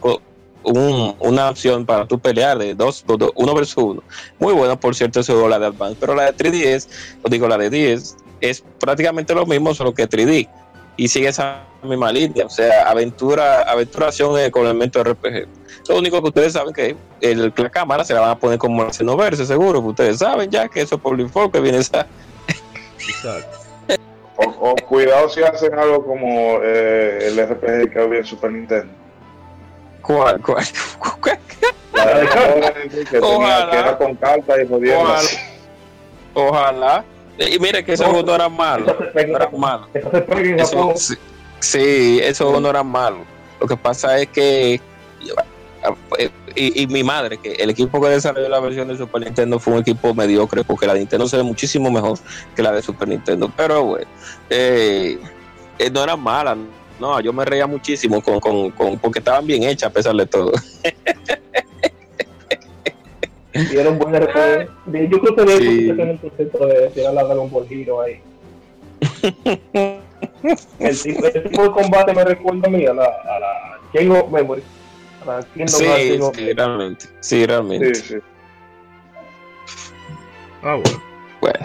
un- 0.64 1.16
una 1.20 1.50
opción 1.50 1.86
para 1.86 2.06
tú 2.06 2.20
pelear 2.20 2.58
de 2.60 2.76
dos, 2.76 3.04
dos- 3.08 3.32
uno 3.36 3.54
versus 3.56 3.84
uno. 3.84 4.04
Muy 4.40 4.54
buena, 4.54 4.80
por 4.80 4.94
cierto, 4.96 5.20
ese 5.22 5.34
juego, 5.34 5.48
la 5.50 5.58
de 5.60 5.66
Advance. 5.68 5.98
Pero 6.00 6.14
la 6.14 6.32
de 6.32 6.34
3DS, 6.34 6.88
os 7.24 7.32
digo, 7.32 7.48
la 7.48 7.58
de 7.58 7.70
10 7.70 8.16
es 8.40 8.64
prácticamente 8.80 9.34
lo 9.34 9.46
mismo, 9.46 9.74
solo 9.74 9.94
que 9.94 10.08
3D. 10.08 10.48
Y 10.96 11.08
sigue 11.08 11.30
esa 11.30 11.64
misma 11.82 12.12
línea, 12.12 12.46
o 12.46 12.50
sea, 12.50 12.88
aventura, 12.88 13.62
aventuración 13.64 14.40
eh, 14.40 14.52
con 14.52 14.66
elementos 14.66 15.04
RPG. 15.04 15.48
Lo 15.90 15.98
único 15.98 16.22
que 16.22 16.28
ustedes 16.28 16.54
saben 16.54 16.74
que 16.74 16.96
el, 17.20 17.52
la 17.56 17.70
cámara 17.70 18.04
se 18.04 18.14
la 18.14 18.22
van 18.22 18.30
a 18.30 18.40
poner 18.40 18.60
como 18.60 18.84
el 18.84 19.18
verse 19.18 19.46
seguro, 19.46 19.82
que 19.82 19.88
ustedes 19.88 20.20
saben 20.20 20.50
ya 20.50 20.70
que 20.70 20.82
eso 20.82 20.96
es 20.96 21.02
por 21.02 21.18
default 21.18 21.52
que 21.52 21.60
viene 21.60 21.80
esa. 21.80 22.08
exacto. 23.00 23.60
O, 24.36 24.72
o 24.72 24.76
cuidado 24.88 25.30
si 25.30 25.44
hacen 25.44 25.78
algo 25.78 26.04
como 26.04 26.58
eh, 26.64 27.28
el 27.28 27.48
RPG 27.48 27.94
que 27.94 28.00
había 28.00 28.18
en 28.18 28.26
Super 28.26 28.52
Nintendo. 28.52 28.92
¿Cuál, 30.02 30.42
cuál, 30.42 30.66
cuál? 31.22 31.40
La 31.94 32.06
de 32.06 32.90
que, 32.90 33.20
tenía, 33.20 33.70
que 33.70 33.78
era 33.78 33.98
con 33.98 34.16
carta 34.16 34.62
y. 34.62 34.90
Ojalá. 34.90 35.20
Ojalá. 36.34 37.06
Y 37.38 37.60
mire 37.60 37.84
que 37.84 37.94
ese 37.94 38.04
No, 38.04 38.10
juego 38.12 38.26
no 38.28 38.36
era 38.36 38.50
malo. 38.50 38.86
Eso 38.86 38.98
se 39.00 39.06
pega 39.06 39.24
No 39.28 39.30
en 39.30 39.36
era 39.36 39.46
Japón. 39.46 39.60
malo. 39.60 39.88
Eso 39.94 40.12
se 40.12 40.22
pega 40.22 40.42
en 40.50 40.60
Eso, 40.60 40.78
Japón. 40.78 40.98
sí, 40.98 41.16
sí, 41.60 42.22
juego 42.38 42.60
no 42.60 42.70
era 42.70 42.84
malo. 42.84 43.18
Lo 43.60 43.68
que 43.68 43.78
pasa 43.78 44.18
es 44.20 44.28
que. 44.30 44.80
Y, 46.56 46.84
y 46.84 46.88
mi 46.88 47.04
madre, 47.04 47.38
que 47.40 47.54
el 47.54 47.70
equipo 47.72 48.00
que 48.00 48.08
desarrolló 48.10 48.48
la 48.48 48.60
versión 48.60 48.88
de 48.88 48.96
Super 48.98 49.22
Nintendo 49.22 49.60
fue 49.60 49.74
un 49.74 49.80
equipo 49.80 50.14
mediocre, 50.14 50.64
porque 50.64 50.86
la 50.88 50.94
de 50.94 51.00
Nintendo 51.00 51.28
se 51.28 51.36
ve 51.38 51.44
muchísimo 51.44 51.90
mejor 51.92 52.20
que 52.56 52.62
la 52.62 52.72
de 52.72 52.82
Super 52.82 53.08
Nintendo. 53.08 53.52
Pero 53.58 53.84
bueno, 53.84 54.08
eh, 54.50 55.18
eh, 55.80 55.90
no 55.90 56.04
era 56.04 56.16
mala. 56.16 56.56
No, 57.00 57.20
yo 57.20 57.34
me 57.34 57.44
reía 57.44 57.66
muchísimo 57.68 58.22
con, 58.22 58.40
con, 58.40 58.70
con- 58.72 58.98
porque 59.00 59.20
estaban 59.20 59.46
bien 59.48 59.64
hechas 59.64 59.90
a 59.90 59.94
pesar 59.94 60.16
de 60.16 60.26
todo. 60.28 60.52
Dieron 63.54 64.00
buen 64.00 64.16
RPG. 64.16 64.68
Yo 65.10 65.20
creo 65.20 65.36
que 65.36 65.44
de 65.46 65.58
Sí. 65.58 65.64
hecho 65.84 65.92
están 65.92 66.00
en 66.00 66.10
el 66.10 66.18
proceso 66.20 66.66
de 66.68 66.90
tirar 66.90 67.14
la 67.14 67.24
Dragon 67.24 67.52
Ball 67.52 67.68
Hero 67.70 68.02
ahí. 68.02 68.22
El 70.80 71.02
tipo, 71.02 71.26
el 71.26 71.44
tipo 71.44 71.64
de 71.64 71.72
combate 71.72 72.14
me 72.14 72.24
recuerda 72.26 72.68
a 72.68 72.70
mí 72.72 72.86
a 72.86 72.94
la, 72.94 73.06
a 73.06 73.40
la 73.40 74.20
of 74.20 74.30
Memory. 74.32 74.62
A 75.22 75.26
la 75.26 75.42
Sí, 75.42 75.66
Chain 75.86 76.22
of 76.22 76.36
sí, 76.36 76.54
realmente. 76.54 77.06
Sí, 77.22 77.46
realmente. 77.46 77.96
Sí, 77.96 78.04
sí. 78.16 78.16
Ah, 80.62 80.76
bueno. 80.76 81.04
Bueno, 81.40 81.60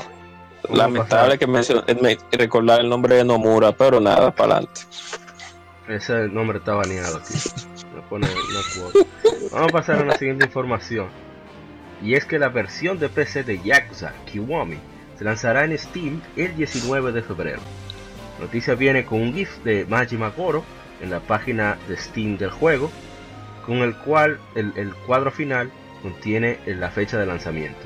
a 0.70 0.76
lamentable 0.76 1.38
que 1.38 1.46
mencioné, 1.46 1.82
me- 2.00 2.18
recordar 2.32 2.80
el 2.80 2.88
nombre 2.88 3.16
de 3.16 3.24
Nomura, 3.24 3.72
pero 3.72 4.00
nada, 4.00 4.30
para 4.32 4.54
adelante. 4.56 4.80
Ese 5.88 6.28
nombre 6.28 6.58
está 6.58 6.74
baneado 6.74 7.16
aquí. 7.16 7.34
Me 7.94 8.02
pone 8.02 8.26
una 8.26 8.60
cuota. 8.92 9.08
Vamos 9.52 9.68
a 9.68 9.72
pasar 9.72 9.96
a 10.02 10.04
la 10.04 10.16
siguiente 10.18 10.44
información. 10.46 11.08
Y 12.02 12.14
es 12.14 12.24
que 12.24 12.38
la 12.38 12.48
versión 12.48 12.98
de 12.98 13.08
PC 13.08 13.42
de 13.44 13.60
Yakuza 13.60 14.12
Kiwami 14.26 14.78
se 15.18 15.24
lanzará 15.24 15.64
en 15.64 15.76
Steam 15.76 16.20
el 16.36 16.54
19 16.56 17.12
de 17.12 17.22
febrero. 17.22 17.60
La 18.38 18.44
noticia 18.44 18.74
viene 18.74 19.04
con 19.04 19.20
un 19.20 19.34
GIF 19.34 19.62
de 19.64 19.84
Majima 19.86 20.30
Goro 20.30 20.64
en 21.02 21.10
la 21.10 21.20
página 21.20 21.76
de 21.88 21.96
Steam 21.96 22.38
del 22.38 22.50
juego, 22.50 22.90
con 23.66 23.78
el 23.78 23.94
cual 23.96 24.38
el, 24.54 24.94
cuadro 25.06 25.30
final 25.30 25.70
contiene 26.02 26.58
la 26.66 26.90
fecha 26.90 27.18
de 27.18 27.26
lanzamiento. 27.26 27.80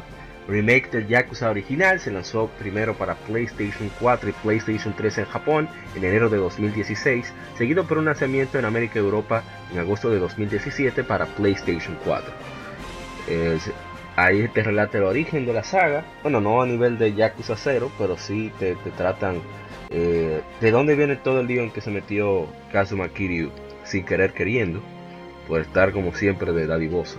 Remake 0.48 0.90
del 0.90 1.06
Yakuza 1.06 1.50
original 1.50 2.00
se 2.00 2.10
lanzó 2.10 2.48
primero 2.58 2.94
para 2.94 3.14
PlayStation 3.14 3.90
4 4.00 4.28
y 4.30 4.32
PlayStation 4.32 4.92
3 4.94 5.18
en 5.18 5.24
Japón 5.26 5.68
en 5.94 6.04
enero 6.04 6.28
de 6.28 6.36
2016, 6.36 7.32
seguido 7.56 7.84
por 7.86 7.98
un 7.98 8.06
lanzamiento 8.06 8.58
en 8.58 8.64
América 8.64 8.96
y 8.96 8.98
Europa 8.98 9.42
en 9.72 9.78
agosto 9.78 10.10
de 10.10 10.18
2017 10.18 11.04
para 11.04 11.26
PlayStation 11.26 11.96
4. 12.04 12.32
Es- 13.28 13.70
ahí 14.24 14.48
te 14.48 14.62
relata 14.62 14.98
el 14.98 15.04
origen 15.04 15.46
de 15.46 15.52
la 15.52 15.64
saga, 15.64 16.04
bueno, 16.22 16.40
no 16.40 16.62
a 16.62 16.66
nivel 16.66 16.98
de 16.98 17.14
Yakuza 17.14 17.56
0, 17.56 17.90
pero 17.98 18.16
sí 18.16 18.52
te, 18.58 18.74
te 18.76 18.90
tratan 18.90 19.40
eh, 19.90 20.40
de 20.60 20.70
dónde 20.70 20.94
viene 20.94 21.16
todo 21.16 21.40
el 21.40 21.46
lío 21.46 21.62
en 21.62 21.70
que 21.70 21.80
se 21.80 21.90
metió 21.90 22.46
Kazuma 22.72 23.08
Kiryu 23.08 23.50
sin 23.84 24.04
querer 24.04 24.32
queriendo, 24.32 24.80
por 25.48 25.60
estar 25.60 25.92
como 25.92 26.14
siempre 26.14 26.52
de 26.52 26.66
dadivoso. 26.66 27.18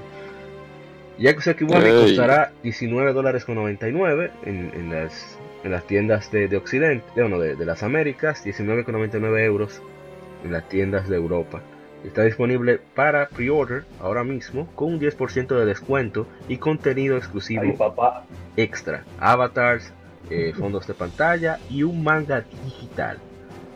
Yakuza 1.19 1.53
Kiwami 1.55 1.89
costará 1.91 2.51
19 2.63 3.13
dólares 3.13 3.45
con 3.45 3.55
99 3.55 4.31
en, 4.45 4.71
en 4.73 4.89
las, 4.89 5.37
en 5.63 5.71
las 5.71 5.85
tiendas 5.85 6.31
de, 6.31 6.47
de 6.47 6.57
Occidente, 6.57 7.05
de, 7.15 7.21
bueno, 7.21 7.39
de, 7.39 7.55
de 7.55 7.65
las 7.65 7.83
Américas, 7.83 8.43
19,99 8.45 9.43
euros 9.45 9.81
en 10.43 10.51
las 10.51 10.67
tiendas 10.69 11.07
de 11.07 11.17
Europa. 11.17 11.61
Está 12.03 12.23
disponible 12.23 12.79
para 12.95 13.29
pre-order 13.29 13.85
ahora 14.01 14.23
mismo 14.23 14.67
con 14.75 14.93
un 14.93 14.99
10% 14.99 15.47
de 15.57 15.65
descuento 15.65 16.27
y 16.49 16.57
contenido 16.57 17.15
exclusivo 17.17 17.61
Ay, 17.63 17.71
papá. 17.77 18.23
extra, 18.57 19.03
avatars, 19.19 19.91
eh, 20.29 20.53
fondos 20.57 20.85
de 20.87 20.93
pantalla 20.93 21.59
y 21.69 21.83
un 21.83 22.03
manga 22.03 22.43
digital. 22.65 23.17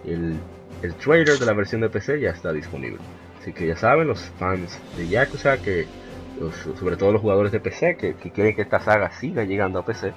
El, 0.06 0.36
el 0.82 0.94
trailer 0.96 1.38
de 1.40 1.46
la 1.46 1.54
versión 1.54 1.82
de 1.82 1.90
PC 1.90 2.20
ya 2.20 2.32
está 2.32 2.52
disponible. 2.52 3.00
Así 3.40 3.54
que 3.54 3.66
ya 3.68 3.78
saben, 3.78 4.08
los 4.08 4.20
fans 4.38 4.80
de 4.98 5.08
Yakuza, 5.08 5.58
que 5.58 5.88
los- 6.40 6.78
sobre 6.78 6.98
todo 6.98 7.12
los 7.14 7.22
jugadores 7.22 7.52
de 7.54 7.60
PC 7.62 7.96
que, 7.96 8.14
que 8.16 8.32
quieren 8.32 8.56
que 8.56 8.62
esta 8.64 8.80
saga 8.82 9.10
siga 9.12 9.44
llegando 9.46 9.80
a 9.80 9.86
PC, 9.86 10.12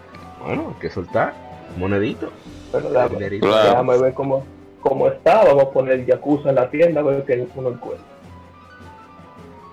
bueno, 0.44 0.72
hay 0.74 0.80
que 0.80 0.90
soltar 0.90 1.32
monedito. 1.78 2.32
Pero 2.72 2.90
déjame 2.90 3.98
ver 3.98 4.14
cómo, 4.14 4.44
cómo 4.80 5.08
está. 5.08 5.44
Vamos 5.44 5.64
a 5.64 5.70
poner 5.70 6.04
Yakuza 6.06 6.50
en 6.50 6.54
la 6.56 6.70
tienda 6.70 7.00
a 7.00 7.04
ver 7.04 7.24
qué 7.24 7.46
uno 7.54 7.70
encuentra. 7.70 8.04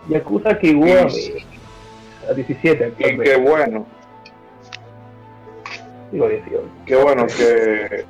Yakuza 0.10 0.58
Kiwami. 0.58 1.10
Sí. 1.12 1.34
A 2.30 2.34
17 2.34 2.72
Y 2.72 2.92
qué 2.92 3.06
actualmente. 3.06 3.38
bueno, 3.38 3.86
Digo 6.12 6.28
18. 6.30 6.62
qué 6.86 6.96
bueno 6.96 7.28
que 7.28 8.06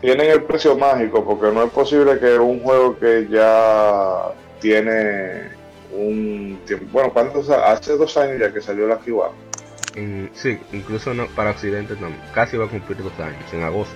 tienen 0.00 0.30
el 0.30 0.42
precio 0.42 0.76
mágico, 0.76 1.24
porque 1.24 1.52
no 1.54 1.62
es 1.64 1.70
posible 1.70 2.18
que 2.18 2.38
un 2.38 2.60
juego 2.60 2.98
que 2.98 3.26
ya 3.30 4.32
tiene 4.60 5.50
un 5.96 6.58
tiempo. 6.66 6.86
Bueno, 6.92 7.12
¿cuántos? 7.12 7.48
Hace 7.50 7.96
dos 7.96 8.16
años 8.16 8.38
ya 8.40 8.52
que 8.52 8.60
salió 8.60 8.86
la 8.88 8.98
Kiwami. 8.98 9.34
En- 9.94 10.30
sí, 10.34 10.58
incluso 10.72 11.14
no, 11.14 11.26
para 11.28 11.50
Occidente 11.50 11.94
no, 12.00 12.08
casi 12.34 12.56
va 12.56 12.64
a 12.64 12.68
cumplir 12.68 13.00
dos 13.02 13.12
años, 13.20 13.52
en 13.52 13.62
agosto. 13.62 13.94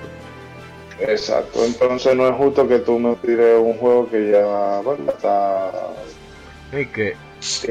Exacto, 1.01 1.65
entonces 1.65 2.17
no 2.17 2.27
es 2.29 2.35
justo 2.35 2.67
que 2.67 2.79
tú 2.81 2.99
me 2.99 3.15
tires 3.17 3.59
un 3.61 3.75
juego 3.75 4.09
que 4.11 4.31
ya 4.33 4.81
bueno, 4.81 5.05
está 5.11 5.71
Y 6.73 6.87
que, 6.87 7.15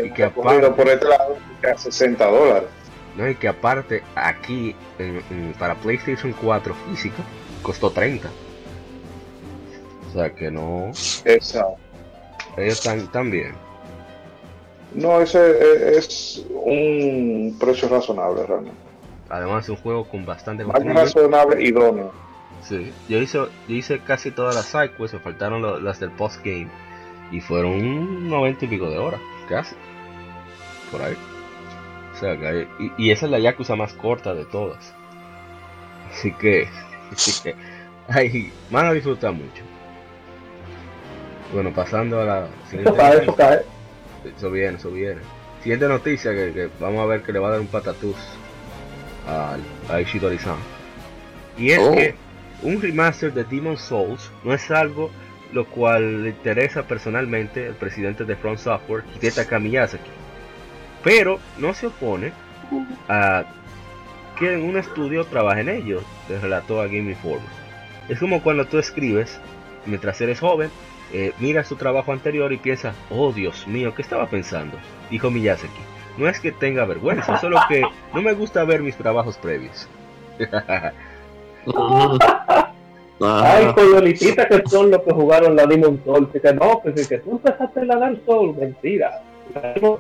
y 0.02 0.10
que 0.12 0.24
aparte, 0.24 0.70
por 0.72 0.88
este 0.88 1.06
lado 1.06 1.36
a 1.70 1.78
60 1.78 2.26
dólares. 2.26 2.70
no, 3.18 3.30
y 3.30 3.36
que 3.36 3.48
aparte 3.50 4.02
aquí 4.16 4.76
en- 4.98 5.22
en- 5.30 5.54
para 5.60 5.76
PlayStation 5.76 6.34
4 6.42 6.74
físico 6.90 7.18
costó 7.64 7.90
30. 7.92 8.30
O 10.10 10.14
sea 10.14 10.34
que 10.34 10.50
no, 10.50 10.92
Exacto. 11.26 11.76
ellos 12.56 12.74
están 12.78 13.12
tan 13.12 13.30
bien. 13.30 13.54
No, 14.94 15.20
ese 15.22 15.52
es, 15.98 16.08
es 16.38 16.46
un 16.50 17.58
precio 17.60 17.90
razonable 17.90 18.46
realmente. 18.46 18.78
Además 19.30 19.66
es 19.66 19.70
un 19.72 19.76
juego 19.76 20.06
con 20.08 20.26
bastante 20.26 20.64
Más 20.64 20.82
razonable 20.86 21.62
idóneo. 21.62 22.12
Sí, 22.68 22.92
yo 23.08 23.20
hice, 23.20 23.38
yo 23.38 23.50
hice 23.76 24.00
casi 24.00 24.32
todas 24.32 24.56
las 24.56 24.66
sidequests, 24.66 25.14
me 25.14 25.20
faltaron 25.20 25.62
lo- 25.62 25.80
las 25.80 26.00
del 26.00 26.12
postgame 26.12 26.68
y 27.32 27.40
fueron 27.40 27.72
un 27.74 28.30
90 28.30 28.66
y 28.66 28.68
pico 28.68 28.90
de 28.90 28.98
horas, 28.98 29.22
casi. 29.48 29.76
Por 30.92 31.02
ahí. 31.02 31.16
O 32.14 32.20
sea, 32.20 32.38
que 32.38 32.48
hay- 32.48 32.68
y, 32.80 33.06
y 33.08 33.12
esa 33.12 33.26
es 33.26 33.32
la 33.32 33.40
Yakuza 33.40 33.76
más 33.76 33.94
corta 33.94 34.34
de 34.34 34.46
todas. 34.46 34.94
Así 36.12 36.32
que, 36.34 36.68
así 37.12 37.42
que 37.44 37.56
ay, 38.10 38.52
van 38.70 38.88
a 38.88 38.94
disfrutar 38.94 39.32
mucho. 39.34 39.64
Bueno, 41.54 41.72
pasando 41.74 42.22
a 42.22 42.26
la 42.26 42.40
Eso 42.40 42.70
siguiente 42.70 42.92
eso 42.92 43.10
noticia. 43.12 43.36
cae. 43.36 43.62
Eso 44.38 44.52
viene, 44.52 44.78
eso 44.78 44.90
viene. 44.92 45.22
Siguiente 45.64 45.88
noticia 45.88 46.32
que, 46.32 46.52
que 46.54 46.70
vamos 46.80 47.02
a 47.02 47.06
ver 47.06 47.24
que 47.24 47.32
le 47.32 47.40
va 47.40 47.48
a 47.48 47.52
dar 47.52 47.60
un 47.62 47.68
patatús 47.68 48.16
a, 49.28 49.56
a 49.90 50.02
Ishidori-san. 50.02 50.58
Y 51.58 51.72
es 51.72 51.80
Oh. 51.80 51.92
que 51.94 52.16
un 52.64 52.82
remaster 52.82 53.34
de 53.34 53.44
Demon 53.44 53.78
Souls 53.78 54.32
no 54.44 54.54
es 54.54 54.72
algo 54.72 55.12
lo 55.54 55.66
cual 55.66 56.24
le 56.24 56.30
interesa 56.30 56.84
personalmente 56.84 57.68
al 57.68 57.76
presidente 57.76 58.26
de 58.26 58.36
Front 58.36 58.60
Software, 58.60 59.04
Hidetaka 59.16 59.60
Miyazaki. 59.60 60.10
Pero 61.04 61.40
no 61.58 61.74
se 61.74 61.88
opone 61.88 62.34
a 63.08 63.46
que 64.38 64.58
un 64.58 64.78
estudio 64.78 65.26
trabaje 65.26 65.62
en 65.62 65.70
ello, 65.70 66.02
le 66.30 66.40
relató 66.40 66.82
a 66.82 66.88
Game 66.88 67.12
Informer. 67.12 67.50
Es 68.10 68.20
como 68.20 68.44
cuando 68.44 68.66
tú 68.66 68.78
escribes, 68.78 69.40
mientras 69.86 70.20
eres 70.22 70.40
joven, 70.40 70.70
eh, 71.14 71.32
miras 71.40 71.70
tu 71.70 71.76
trabajo 71.76 72.12
anterior 72.12 72.52
y 72.52 72.58
piensas, 72.58 72.96
oh 73.10 73.32
Dios 73.32 73.68
mío, 73.68 73.96
¿qué 73.96 74.02
estaba 74.02 74.28
pensando? 74.28 74.78
Dijo 75.10 75.32
Miyazaki. 75.32 75.82
No 76.18 76.28
es 76.28 76.40
que 76.40 76.52
tenga 76.52 76.84
vergüenza, 76.86 77.38
solo 77.40 77.60
que 77.70 77.84
no 78.14 78.22
me 78.22 78.34
gusta 78.34 78.64
ver 78.64 78.82
mis 78.82 78.98
trabajos 78.98 79.38
previos. 79.38 79.88
Ay, 83.20 83.66
Ajá. 83.66 83.76
coyolititas 83.76 84.46
que 84.46 84.64
son 84.70 84.92
los 84.92 85.02
que 85.02 85.12
jugaron 85.12 85.56
la 85.56 85.66
Demon 85.66 86.00
Souls. 86.06 86.30
Que 86.32 86.54
no, 86.54 86.82
que, 86.82 86.94
que 86.94 87.18
tú 87.20 87.32
empezaste 87.32 87.86
la 87.86 87.98
Dark 87.98 88.22
Souls. 88.26 88.58
Mentira. 88.58 89.22
La 89.56 89.74
Demon 89.74 89.98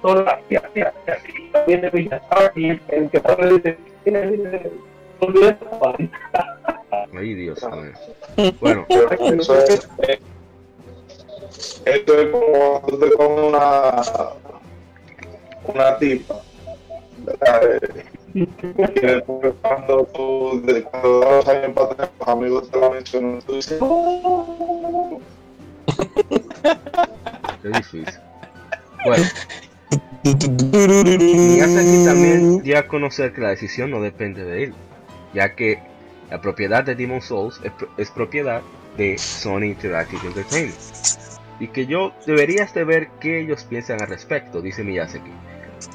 tía, 0.47 0.61
tía, 0.73 0.73
tía, 0.73 0.93
tía, 1.05 1.63
viene 1.65 1.89
Villasar 1.89 2.51
y 2.55 2.69
el, 2.69 3.09
que 3.09 3.19
padre 3.19 3.53
dice, 3.53 3.77
tiene, 4.03 4.27
tiene, 4.27 4.71
olvida 5.19 5.49
esta 5.49 5.79
parte. 5.79 6.09
Ay 7.17 7.33
Dios 7.33 7.59
mío. 7.63 8.53
Bueno, 8.59 8.85
Eso 8.89 9.57
es, 9.57 9.89
esto 11.85 12.13
es 12.19 12.29
como 12.29 12.81
cuando 12.81 12.99
te 12.99 13.11
comes 13.13 13.43
una, 13.45 14.03
una 15.73 15.97
tipa. 15.97 16.35
Y 18.37 18.45
cuando 19.63 20.03
tú, 20.13 20.61
cuando 20.91 21.49
años 21.49 21.71
para 21.73 21.85
atrás, 21.87 22.09
los 22.19 22.27
amigos 22.27 22.69
te 22.69 22.79
lo 22.79 22.91
mencionan, 22.91 23.41
tú 23.41 23.55
dices, 23.55 23.79
"Oh". 23.81 25.19
qué 27.63 27.69
difícil. 27.69 28.05
Bueno, 29.03 29.25
Miyazaki 30.23 32.05
también 32.05 32.61
dio 32.61 32.77
a 32.77 32.87
conocer 32.87 33.33
que 33.33 33.41
la 33.41 33.49
decisión 33.49 33.89
no 33.89 34.01
depende 34.01 34.43
de 34.43 34.65
él, 34.65 34.73
ya 35.33 35.55
que 35.55 35.79
la 36.29 36.39
propiedad 36.39 36.83
de 36.83 36.93
Demon 36.93 37.21
Souls 37.21 37.59
es 37.97 38.11
propiedad 38.11 38.61
de 38.97 39.17
Sony 39.17 39.63
Interactive 39.63 40.27
Entertainment. 40.27 40.77
Y 41.59 41.69
que 41.69 41.87
yo 41.87 42.11
deberías 42.27 42.71
de 42.75 42.83
ver 42.83 43.07
qué 43.19 43.39
ellos 43.39 43.63
piensan 43.63 43.99
al 43.99 44.09
respecto, 44.09 44.61
dice 44.61 44.83
Miyazaki. 44.83 45.31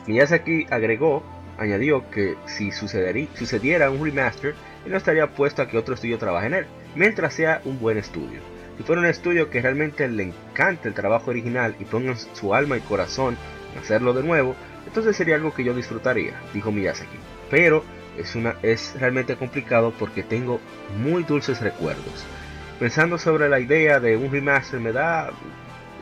Miyazaki 0.08 0.66
agregó, 0.70 1.22
añadió 1.58 2.08
que 2.10 2.36
si 2.46 2.72
sucediera 2.72 3.90
un 3.90 4.04
remaster, 4.04 4.54
él 4.84 4.90
no 4.90 4.96
estaría 4.96 5.28
puesto 5.28 5.62
a 5.62 5.68
que 5.68 5.78
otro 5.78 5.94
estudio 5.94 6.18
trabaje 6.18 6.46
en 6.46 6.54
él, 6.54 6.66
mientras 6.94 7.34
sea 7.34 7.60
un 7.64 7.78
buen 7.78 7.98
estudio. 7.98 8.40
Si 8.76 8.82
fuera 8.82 9.00
un 9.00 9.06
estudio 9.06 9.50
que 9.50 9.60
realmente 9.60 10.08
le 10.08 10.24
encante 10.24 10.88
el 10.88 10.94
trabajo 10.94 11.30
original 11.30 11.76
y 11.78 11.84
pongan 11.84 12.16
su 12.16 12.54
alma 12.54 12.76
y 12.76 12.80
corazón 12.80 13.36
en 13.72 13.78
hacerlo 13.78 14.12
de 14.12 14.22
nuevo, 14.22 14.56
entonces 14.86 15.16
sería 15.16 15.36
algo 15.36 15.54
que 15.54 15.64
yo 15.64 15.74
disfrutaría, 15.74 16.34
dijo 16.52 16.72
Miyazaki. 16.72 17.16
Pero 17.50 17.84
es, 18.18 18.34
una, 18.34 18.56
es 18.62 18.94
realmente 18.98 19.36
complicado 19.36 19.92
porque 19.98 20.22
tengo 20.22 20.60
muy 20.98 21.22
dulces 21.22 21.60
recuerdos. 21.60 22.24
Pensando 22.78 23.18
sobre 23.18 23.48
la 23.48 23.60
idea 23.60 24.00
de 24.00 24.16
un 24.16 24.32
remaster 24.32 24.80
me 24.80 24.92
da 24.92 25.30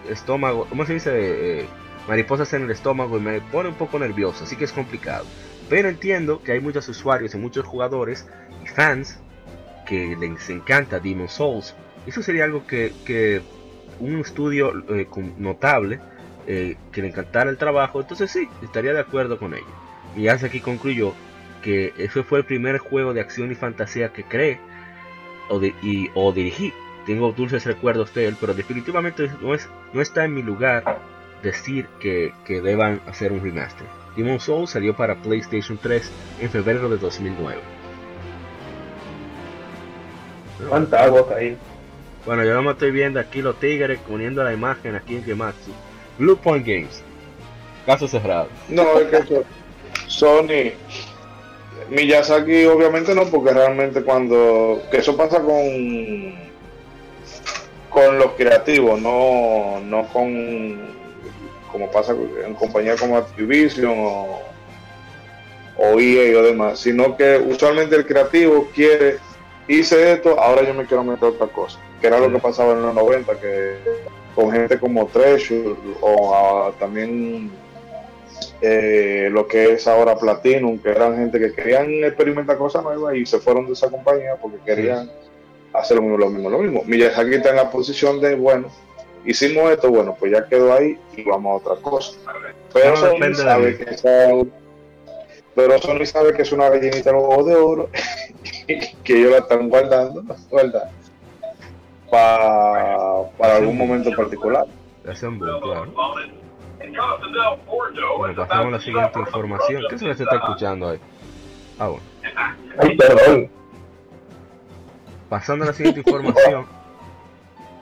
estómago, 0.08 0.66
¿cómo 0.68 0.86
se 0.86 0.94
dice? 0.94 1.10
Eh, 1.14 1.66
mariposas 2.08 2.52
en 2.52 2.64
el 2.64 2.70
estómago 2.70 3.18
y 3.18 3.20
me 3.20 3.40
pone 3.40 3.68
un 3.68 3.74
poco 3.74 3.98
nervioso, 3.98 4.44
así 4.44 4.56
que 4.56 4.64
es 4.64 4.72
complicado. 4.72 5.26
Pero 5.68 5.88
entiendo 5.88 6.42
que 6.42 6.52
hay 6.52 6.60
muchos 6.60 6.88
usuarios 6.88 7.34
y 7.34 7.38
muchos 7.38 7.64
jugadores 7.64 8.28
y 8.64 8.66
fans 8.68 9.18
que 9.86 10.16
les 10.16 10.50
encanta 10.50 10.98
Demon 10.98 11.28
Souls. 11.28 11.74
Eso 12.06 12.22
sería 12.22 12.44
algo 12.44 12.66
que, 12.66 12.92
que 13.04 13.42
un 14.00 14.20
estudio 14.20 14.72
eh, 14.88 15.06
notable 15.38 16.00
eh, 16.46 16.76
que 16.90 17.02
le 17.02 17.08
encantara 17.08 17.50
el 17.50 17.58
trabajo, 17.58 18.00
entonces 18.00 18.30
sí, 18.30 18.48
estaría 18.62 18.92
de 18.92 19.00
acuerdo 19.00 19.38
con 19.38 19.54
ello. 19.54 19.66
Miyazaki 20.16 20.60
concluyó 20.60 21.12
que 21.62 21.92
ese 21.98 22.22
fue 22.22 22.40
el 22.40 22.44
primer 22.44 22.78
juego 22.78 23.12
de 23.12 23.20
acción 23.20 23.52
y 23.52 23.54
fantasía 23.54 24.12
que 24.12 24.24
creé 24.24 24.58
o, 25.48 25.62
y, 25.62 26.10
o 26.14 26.32
dirigí. 26.32 26.72
Tengo 27.06 27.32
dulces 27.32 27.64
recuerdos 27.64 28.12
de 28.14 28.26
él, 28.26 28.36
pero 28.40 28.54
definitivamente 28.54 29.30
no, 29.40 29.54
es, 29.54 29.68
no 29.92 30.00
está 30.00 30.24
en 30.24 30.34
mi 30.34 30.42
lugar 30.42 30.98
decir 31.42 31.86
que, 32.00 32.32
que 32.44 32.60
deban 32.60 33.00
hacer 33.06 33.32
un 33.32 33.42
remaster. 33.42 33.86
Demon 34.16 34.40
Souls 34.40 34.70
salió 34.70 34.94
para 34.96 35.14
PlayStation 35.16 35.78
3 35.80 36.10
en 36.40 36.50
febrero 36.50 36.88
de 36.88 36.96
2009. 36.98 37.60
¿Cuánta 40.68 41.04
agua 41.04 41.26
caí? 41.28 41.56
Bueno, 42.26 42.44
yo 42.44 42.54
no 42.54 42.62
me 42.62 42.72
estoy 42.72 42.90
viendo 42.90 43.18
aquí 43.18 43.40
los 43.40 43.58
tigres 43.58 43.98
poniendo 44.06 44.44
la 44.44 44.52
imagen 44.52 44.94
aquí 44.94 45.16
en 45.16 45.24
Gematsu. 45.24 45.70
Blue 46.18 46.36
Point 46.36 46.66
Games. 46.66 47.02
Caso 47.86 48.06
cerrado. 48.06 48.48
No, 48.68 48.98
es 49.00 49.08
que 49.08 49.16
eso- 49.16 49.44
Sony, 50.06 50.72
Miyazaki 51.88 52.66
obviamente 52.66 53.14
no, 53.14 53.24
porque 53.26 53.54
realmente 53.54 54.02
cuando, 54.02 54.82
que 54.90 54.98
eso 54.98 55.16
pasa 55.16 55.40
con, 55.40 56.34
con 57.88 58.18
los 58.18 58.32
creativos, 58.32 59.00
no, 59.00 59.80
no 59.80 60.06
con, 60.12 60.78
como 61.70 61.90
pasa 61.90 62.14
en 62.44 62.54
compañías 62.54 63.00
como 63.00 63.16
Activision 63.16 63.94
o, 63.98 64.40
o 65.76 66.00
EA 66.00 66.38
o 66.38 66.42
demás, 66.42 66.78
sino 66.80 67.16
que 67.16 67.38
usualmente 67.38 67.96
el 67.96 68.06
creativo 68.06 68.68
quiere, 68.74 69.18
hice 69.68 70.12
esto, 70.12 70.38
ahora 70.38 70.62
yo 70.62 70.74
me 70.74 70.84
quiero 70.84 71.04
meter 71.04 71.28
otra 71.28 71.46
cosa, 71.46 71.78
que 72.00 72.06
era 72.06 72.18
lo 72.18 72.30
que 72.30 72.38
pasaba 72.38 72.72
en 72.72 72.82
los 72.82 72.94
90, 72.94 73.40
que 73.40 73.76
con 74.34 74.52
gente 74.52 74.78
como 74.78 75.06
Treasure 75.06 75.76
o 76.00 76.72
también 76.78 77.50
eh, 78.62 79.28
lo 79.32 79.46
que 79.48 79.72
es 79.72 79.86
ahora 79.86 80.18
Platinum, 80.18 80.78
que 80.78 80.90
eran 80.90 81.16
gente 81.16 81.38
que 81.38 81.52
querían 81.52 82.04
experimentar 82.04 82.58
cosas 82.58 82.82
nuevas 82.82 83.14
y 83.14 83.24
se 83.24 83.38
fueron 83.38 83.66
de 83.66 83.72
esa 83.72 83.90
compañía 83.90 84.36
porque 84.40 84.58
querían 84.64 85.10
hacer 85.72 85.96
lo 85.96 86.02
mismo, 86.02 86.18
lo 86.18 86.30
mismo, 86.30 86.50
lo 86.50 86.58
mismo. 86.58 86.82
Miyazaki 86.84 87.34
está 87.34 87.50
en 87.50 87.56
la 87.56 87.70
posición 87.70 88.20
de, 88.20 88.34
bueno, 88.34 88.68
hicimos 89.24 89.70
esto, 89.70 89.90
bueno, 89.90 90.16
pues 90.18 90.32
ya 90.32 90.46
quedó 90.48 90.72
ahí 90.74 90.98
y 91.16 91.22
vamos 91.24 91.52
a 91.64 91.70
otra 91.70 91.82
cosa. 91.82 92.12
Pero 92.72 92.90
No 92.90 92.96
Sony 92.96 93.34
sabe 93.34 93.76
que 93.78 93.96
pero 95.54 95.78
Sony 95.78 96.06
sabe 96.06 96.32
que 96.32 96.42
es 96.42 96.52
una 96.52 96.68
gallinita 96.70 97.10
de 97.10 97.54
oro 97.56 97.90
que 99.04 99.18
ellos 99.18 99.32
la 99.32 99.38
están 99.38 99.68
guardando, 99.68 100.22
guardando 100.48 100.88
pa- 102.10 103.24
para 103.36 103.56
algún 103.56 103.76
momento 103.76 104.10
particular. 104.12 104.66
Hace 105.08 105.26
un 105.26 105.38
boom, 105.38 105.60
claro. 105.60 105.92
Bueno, 108.18 108.34
pasamos 108.36 108.66
a 108.66 108.70
la 108.70 108.80
siguiente 108.80 109.18
información. 109.20 109.82
¿Qué 109.90 109.98
se 109.98 110.04
les 110.06 110.20
está 110.20 110.36
escuchando 110.36 110.88
ahí? 110.88 110.98
Ah, 111.78 111.88
bueno. 111.88 112.02
Ay, 112.78 112.96
perdón. 112.96 113.50
Pasando 115.28 115.64
a 115.64 115.68
la 115.68 115.74
siguiente 115.74 116.00
información, 116.00 116.66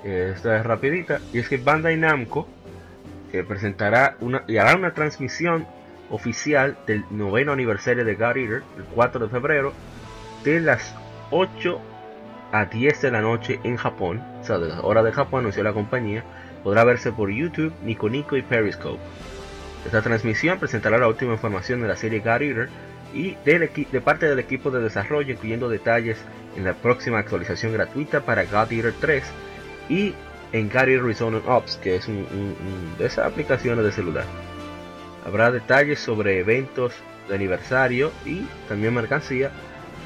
esta 0.04 0.56
es 0.58 0.64
rapidita, 0.64 1.20
y 1.32 1.38
es 1.38 1.48
que 1.48 1.56
Bandai 1.56 1.96
Namco 1.96 2.46
eh, 3.32 3.44
presentará 3.46 4.16
una, 4.20 4.44
y 4.46 4.56
hará 4.56 4.76
una 4.76 4.94
transmisión 4.94 5.66
oficial 6.10 6.78
del 6.86 7.04
noveno 7.10 7.52
aniversario 7.52 8.04
de 8.04 8.14
God 8.14 8.36
Eater, 8.36 8.62
el 8.76 8.84
4 8.94 9.26
de 9.26 9.28
febrero, 9.28 9.72
de 10.44 10.60
las 10.60 10.94
8 11.30 11.80
a 12.52 12.64
10 12.64 13.02
de 13.02 13.10
la 13.10 13.20
noche 13.20 13.60
en 13.64 13.76
Japón, 13.76 14.22
o 14.40 14.44
sea, 14.44 14.58
de 14.58 14.68
la 14.68 14.80
hora 14.80 15.02
de 15.02 15.12
Japón, 15.12 15.40
anunció 15.40 15.62
la 15.62 15.72
compañía, 15.72 16.24
podrá 16.62 16.84
verse 16.84 17.12
por 17.12 17.30
YouTube, 17.30 17.74
Nico 17.82 18.08
Nico 18.08 18.36
y 18.36 18.42
Periscope. 18.42 19.00
Esta 19.84 20.02
transmisión 20.02 20.58
presentará 20.58 20.98
la 20.98 21.08
última 21.08 21.32
información 21.32 21.80
de 21.82 21.88
la 21.88 21.96
serie 21.96 22.20
God 22.20 22.42
Eater 22.42 22.68
y 23.12 23.36
de 23.44 24.00
parte 24.00 24.26
del 24.26 24.38
equipo 24.38 24.70
de 24.70 24.80
desarrollo, 24.80 25.32
incluyendo 25.32 25.68
detalles 25.68 26.18
en 26.56 26.64
la 26.64 26.74
próxima 26.74 27.18
actualización 27.18 27.72
gratuita 27.72 28.20
para 28.20 28.44
God 28.44 28.72
Eater 28.72 28.94
3 29.00 29.24
y 29.88 30.14
en 30.52 30.70
Eater 30.70 31.02
Resonant 31.02 31.46
Ops, 31.46 31.76
que 31.76 31.96
es 31.96 32.08
un, 32.08 32.26
de 32.98 33.06
esas 33.06 33.26
aplicaciones 33.26 33.84
de 33.84 33.92
celular. 33.92 34.24
Habrá 35.26 35.50
detalles 35.50 35.98
sobre 35.98 36.38
eventos 36.38 36.94
de 37.28 37.34
aniversario 37.34 38.12
y 38.24 38.46
también 38.68 38.94
mercancía 38.94 39.50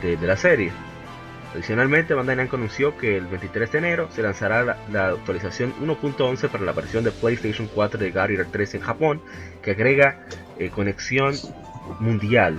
de, 0.03 0.17
la 0.17 0.37
serie. 0.37 0.73
Adicionalmente, 1.55 2.15
Bandai 2.15 2.37
Namco 2.37 2.57
anunció 2.57 2.97
que 2.97 3.19
el 3.19 3.27
23 3.27 3.71
de 3.71 3.79
enero 3.79 4.09
se 4.11 4.23
lanzará 4.23 4.79
la, 4.91 5.09
actualización 5.09 5.75
1.11 5.81 6.49
para 6.49 6.65
la 6.65 6.73
versión 6.73 7.05
de 7.05 7.13
PlayStation 7.13 7.69
4 7.73 8.01
de 8.01 8.09
Eater 8.09 8.47
3 8.51 8.75
en 8.77 8.81
Japón, 8.81 9.23
que 9.63 9.73
agrega 9.73 10.27
eh, 10.59 10.71
conexión 10.71 11.35
mundial 12.01 12.57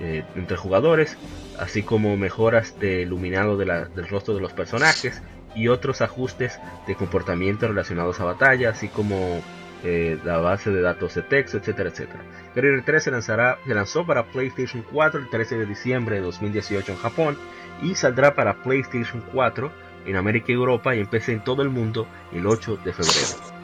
eh, 0.00 0.24
entre 0.34 0.56
jugadores, 0.56 1.16
así 1.58 1.82
como 1.82 2.16
mejoras 2.16 2.80
de 2.80 3.02
iluminado 3.02 3.56
del 3.56 4.08
rostro 4.08 4.34
de 4.34 4.40
los 4.40 4.52
personajes 4.52 5.22
y 5.54 5.68
otros 5.68 6.00
ajustes 6.00 6.58
de 6.86 6.94
comportamiento 6.94 7.68
relacionados 7.68 8.20
a 8.20 8.24
batalla, 8.24 8.70
así 8.70 8.88
como 8.88 9.40
eh, 9.82 10.18
la 10.24 10.38
base 10.38 10.70
de 10.70 10.80
datos 10.80 11.14
de 11.14 11.22
texto, 11.22 11.58
etcétera, 11.58 11.90
etcétera. 11.90 12.24
Eater 12.54 12.82
3 12.84 13.04
se, 13.04 13.10
lanzará, 13.10 13.58
se 13.66 13.74
lanzó 13.74 14.06
para 14.06 14.24
PlayStation 14.24 14.84
4 14.90 15.20
el 15.20 15.28
13 15.28 15.58
de 15.58 15.66
diciembre 15.66 16.16
de 16.16 16.22
2018 16.22 16.92
en 16.92 16.98
Japón 16.98 17.38
y 17.82 17.94
saldrá 17.94 18.34
para 18.34 18.62
PlayStation 18.62 19.22
4 19.32 19.70
en 20.06 20.16
América 20.16 20.46
y 20.48 20.54
Europa 20.54 20.94
y 20.94 21.00
en 21.00 21.06
PC 21.06 21.32
en 21.32 21.44
todo 21.44 21.62
el 21.62 21.68
mundo 21.68 22.06
el 22.32 22.46
8 22.46 22.78
de 22.84 22.92
febrero. 22.92 23.54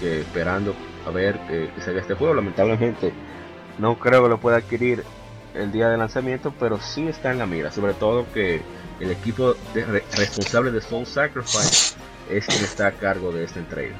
Que 0.00 0.20
esperando 0.20 0.74
a 1.06 1.10
ver 1.10 1.40
eh, 1.48 1.70
que 1.74 1.80
salga 1.80 2.00
este 2.00 2.14
juego, 2.14 2.34
lamentablemente 2.34 3.12
no 3.78 3.98
creo 3.98 4.24
que 4.24 4.28
lo 4.28 4.38
pueda 4.38 4.58
adquirir 4.58 5.02
el 5.54 5.72
día 5.72 5.88
de 5.88 5.96
lanzamiento, 5.96 6.52
pero 6.58 6.78
sí 6.78 7.08
está 7.08 7.30
en 7.30 7.38
la 7.38 7.46
mira, 7.46 7.70
sobre 7.70 7.94
todo 7.94 8.26
que 8.32 8.60
el 9.02 9.10
equipo 9.10 9.54
de- 9.74 9.84
re- 9.84 10.04
responsable 10.16 10.70
de 10.70 10.80
Soul 10.80 11.06
Sacrifice 11.06 11.94
es 12.30 12.46
quien 12.46 12.64
está 12.64 12.86
a 12.88 12.92
cargo 12.92 13.32
de 13.32 13.44
esta 13.44 13.58
entrega. 13.58 13.94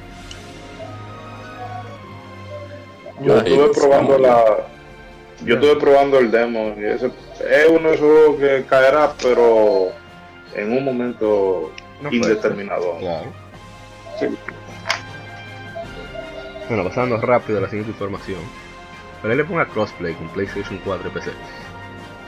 Yo 3.21 3.37
estuve 3.37 3.69
probando 3.73 4.17
la. 4.17 4.43
Yo 5.45 5.55
estuve 5.55 5.75
probando 5.75 6.19
el 6.19 6.31
demo 6.31 6.73
y 6.77 6.85
ese 6.85 7.07
es 7.07 7.69
uno 7.69 7.89
de 7.89 7.95
esos 7.95 7.99
juegos 8.07 8.39
que 8.39 8.65
caerá, 8.69 9.13
pero 9.21 9.89
en 10.55 10.71
un 10.77 10.85
momento 10.85 11.71
No 12.01 12.11
indeterminado. 12.11 12.97
Claro. 12.99 13.33
Sí. 14.19 14.27
Bueno, 16.69 16.85
pasando 16.85 17.17
rápido 17.17 17.57
a 17.59 17.61
la 17.61 17.67
siguiente 17.69 17.91
información. 17.91 18.39
Pero 19.21 19.33
él 19.33 19.37
le 19.37 19.43
ponga 19.45 19.65
crossplay 19.65 20.13
con 20.13 20.29
PlayStation 20.29 20.79
4 20.83 21.09
y 21.09 21.11
PC. 21.11 21.31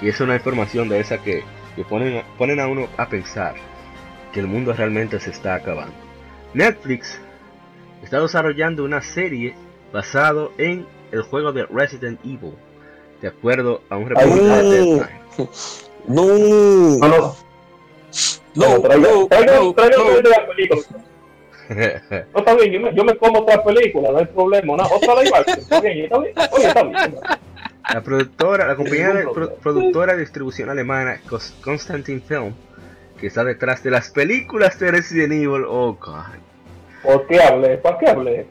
Y 0.02 0.10
es 0.10 0.20
una 0.20 0.36
información 0.36 0.90
de 0.90 1.00
esa 1.00 1.18
que, 1.20 1.44
que 1.76 1.84
ponen, 1.84 2.18
a- 2.18 2.24
ponen 2.38 2.60
a 2.60 2.68
uno 2.68 2.88
a 2.98 3.08
pensar 3.08 3.56
que 4.34 4.40
el 4.40 4.48
mundo 4.48 4.74
realmente 4.74 5.20
se 5.20 5.30
está 5.32 5.56
acabando. 5.56 5.94
Netflix 6.54 7.20
está 8.04 8.22
desarrollando 8.22 8.84
una 8.84 9.02
serie 9.02 9.56
basado 9.92 10.52
en 10.58 10.86
el 11.12 11.22
juego 11.24 11.52
de 11.54 11.66
Resident 11.66 12.20
Evil. 12.24 12.54
De 13.22 13.30
acuerdo 13.30 13.82
a 13.90 13.98
un 13.98 14.10
reporte 14.10 14.42
de 14.44 14.52
Ay. 14.54 14.70
Deadline. 14.70 15.10
No, 16.08 16.26
No, 16.26 17.08
no. 17.08 17.36
no, 18.56 18.82
traiga, 18.82 19.08
no, 19.10 19.28
traiga, 19.28 19.56
no, 19.60 19.74
traiga 19.74 19.98
no. 19.98 20.10
de 20.22 20.30
la 20.30 20.48
película. 20.48 20.82
No, 22.34 22.40
está 22.40 22.54
bien, 22.56 22.72
yo 22.74 22.80
me, 22.80 22.94
yo 22.96 23.04
me 23.04 23.16
como 23.18 23.40
otra 23.40 23.64
película, 23.64 24.12
no 24.12 24.18
hay 24.20 24.26
problema. 24.26 24.74
Una, 24.74 24.86
otra 24.86 25.16
live 25.16 25.36
action, 25.36 25.60
está 25.60 25.82
bien, 25.82 25.98
está 26.04 26.20
bien. 26.20 26.34
Oye, 26.52 26.68
está 26.68 26.84
bien. 26.84 27.16
La 27.94 28.02
productora, 28.02 28.68
la 28.68 28.76
compañía 28.76 29.14
de 29.14 29.24
pro- 29.28 29.56
productora 29.56 30.14
de 30.14 30.20
distribución 30.22 30.70
alemana 30.70 31.20
Constantin 31.62 32.22
Film, 32.22 32.54
que 33.20 33.28
está 33.28 33.44
detrás 33.44 33.84
de 33.84 33.92
las 33.92 34.10
películas 34.10 34.78
de 34.80 34.92
Resident 34.92 35.34
Evil, 35.34 35.64
oh 35.68 35.94
god, 35.94 36.24
¿Por 37.04 37.28
qué 37.28 37.40
hablé? 37.42 37.78
¿Para 37.78 37.98
qué 38.00 38.08
hablé? 38.10 38.48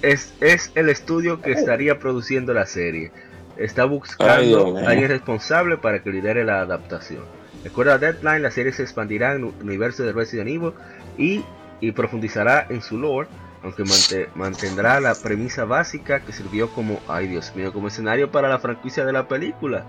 es, 0.00 0.34
es 0.40 0.72
el 0.74 0.88
estudio 0.88 1.40
que 1.42 1.52
estaría 1.52 1.98
produciendo 1.98 2.52
la 2.54 2.66
serie. 2.66 3.12
Está 3.56 3.84
buscando 3.84 4.78
a 4.78 4.88
alguien 4.90 5.08
responsable 5.08 5.76
para 5.76 6.02
que 6.02 6.10
lidere 6.10 6.42
la 6.44 6.60
adaptación. 6.62 7.22
Recuerda 7.62 7.98
Deadline, 7.98 8.42
la 8.42 8.50
serie 8.50 8.72
se 8.72 8.82
expandirá 8.82 9.34
en 9.34 9.42
el 9.44 9.52
universo 9.62 10.02
de 10.02 10.12
Resident 10.12 10.48
Evil 10.48 10.72
y, 11.18 11.44
y 11.80 11.92
profundizará 11.92 12.66
en 12.70 12.80
su 12.82 12.98
lore, 12.98 13.28
aunque 13.62 13.84
mante- 13.84 14.28
mantendrá 14.34 15.00
la 15.00 15.14
premisa 15.14 15.64
básica 15.64 16.20
que 16.20 16.32
sirvió 16.32 16.70
como, 16.70 17.00
ay 17.08 17.28
Dios 17.28 17.52
mío, 17.54 17.72
como 17.72 17.88
escenario 17.88 18.30
para 18.30 18.48
la 18.48 18.58
franquicia 18.58 19.04
de 19.04 19.12
la 19.12 19.28
película. 19.28 19.84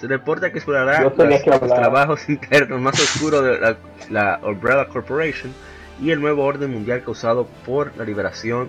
Se 0.00 0.06
reporta 0.08 0.50
que 0.50 0.58
explorará 0.58 1.00
las- 1.02 1.42
que 1.42 1.50
los 1.50 1.60
trabajos 1.74 2.20
internos 2.28 2.80
más 2.80 3.00
oscuros 3.00 3.44
de 3.44 3.58
la, 3.60 3.76
la 4.10 4.40
Umbrella 4.42 4.86
Corporation 4.88 5.52
y 6.02 6.10
el 6.10 6.20
nuevo 6.20 6.44
orden 6.44 6.70
mundial 6.72 7.02
causado 7.04 7.46
por 7.64 7.96
la 7.96 8.04
liberación 8.04 8.68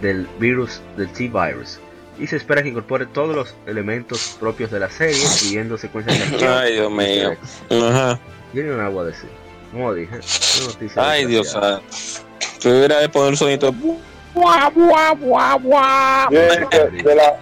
del 0.00 0.26
virus 0.38 0.80
del 0.96 1.08
T-Virus. 1.12 1.78
Y 2.18 2.26
se 2.26 2.36
espera 2.36 2.62
que 2.62 2.68
incorpore 2.68 3.06
todos 3.06 3.34
los 3.34 3.54
elementos 3.66 4.36
propios 4.38 4.70
de 4.70 4.80
la 4.80 4.90
serie, 4.90 5.16
incluyendo 5.22 5.78
secuencias 5.78 6.18
de 6.18 6.24
acción. 6.24 6.52
Ay, 6.52 6.72
Dios 6.74 6.90
mío. 6.92 7.32
Ajá. 7.70 8.18
Yo 8.52 8.62
un 8.74 8.80
agua 8.80 9.02
a 9.02 9.06
decir. 9.06 9.30
Como 9.70 9.94
dije, 9.94 10.16
una 10.16 10.66
noticia 10.72 11.10
Ay, 11.10 11.24
Dios 11.26 11.46
desgraciada. 11.54 11.80
Deberías 12.70 13.00
de 13.00 13.08
poner 13.08 13.30
un 13.30 13.36
sonito. 13.36 13.72
Buah, 14.34 14.70
buah, 14.70 15.14
buah, 15.14 15.56
buah. 15.58 16.28
De, 16.30 17.02
de 17.02 17.14
la, 17.14 17.38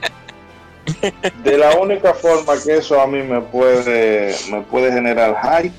de 1.44 1.58
la 1.58 1.76
única 1.76 2.14
forma 2.14 2.54
que 2.62 2.76
eso 2.76 3.00
a 3.00 3.06
mí 3.06 3.22
me 3.22 3.40
puede, 3.40 4.34
me 4.50 4.62
puede 4.62 4.92
generar 4.92 5.36
hype 5.42 5.74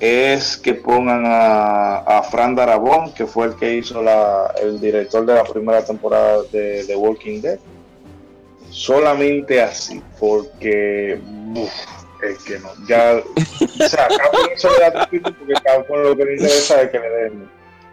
es 0.00 0.56
que 0.56 0.74
pongan 0.74 1.24
a, 1.26 1.98
a 1.98 2.22
Fran 2.24 2.54
Darabont, 2.54 3.14
que 3.14 3.26
fue 3.26 3.46
el 3.46 3.56
que 3.56 3.76
hizo 3.76 4.02
la, 4.02 4.52
el 4.60 4.80
director 4.80 5.24
de 5.24 5.34
la 5.34 5.44
primera 5.44 5.84
temporada 5.84 6.42
de 6.52 6.84
The 6.86 6.96
Walking 6.96 7.40
Dead. 7.40 7.58
Solamente 8.70 9.62
así, 9.62 10.02
porque 10.18 11.18
uf, 11.54 11.72
es 12.22 12.38
que 12.44 12.58
no, 12.58 12.68
ya, 12.86 13.22
o 13.22 13.88
sea, 13.88 14.08
Capcom 14.08 14.46
eso 14.52 14.68
le 14.70 14.80
da 14.80 15.08
porque 15.08 15.54
Capcom 15.64 16.02
lo 16.02 16.16
que 16.16 16.24
le 16.24 16.34
interesa 16.34 16.82
es 16.82 16.90
que 16.90 16.98
le 16.98 17.08
den, 17.08 17.48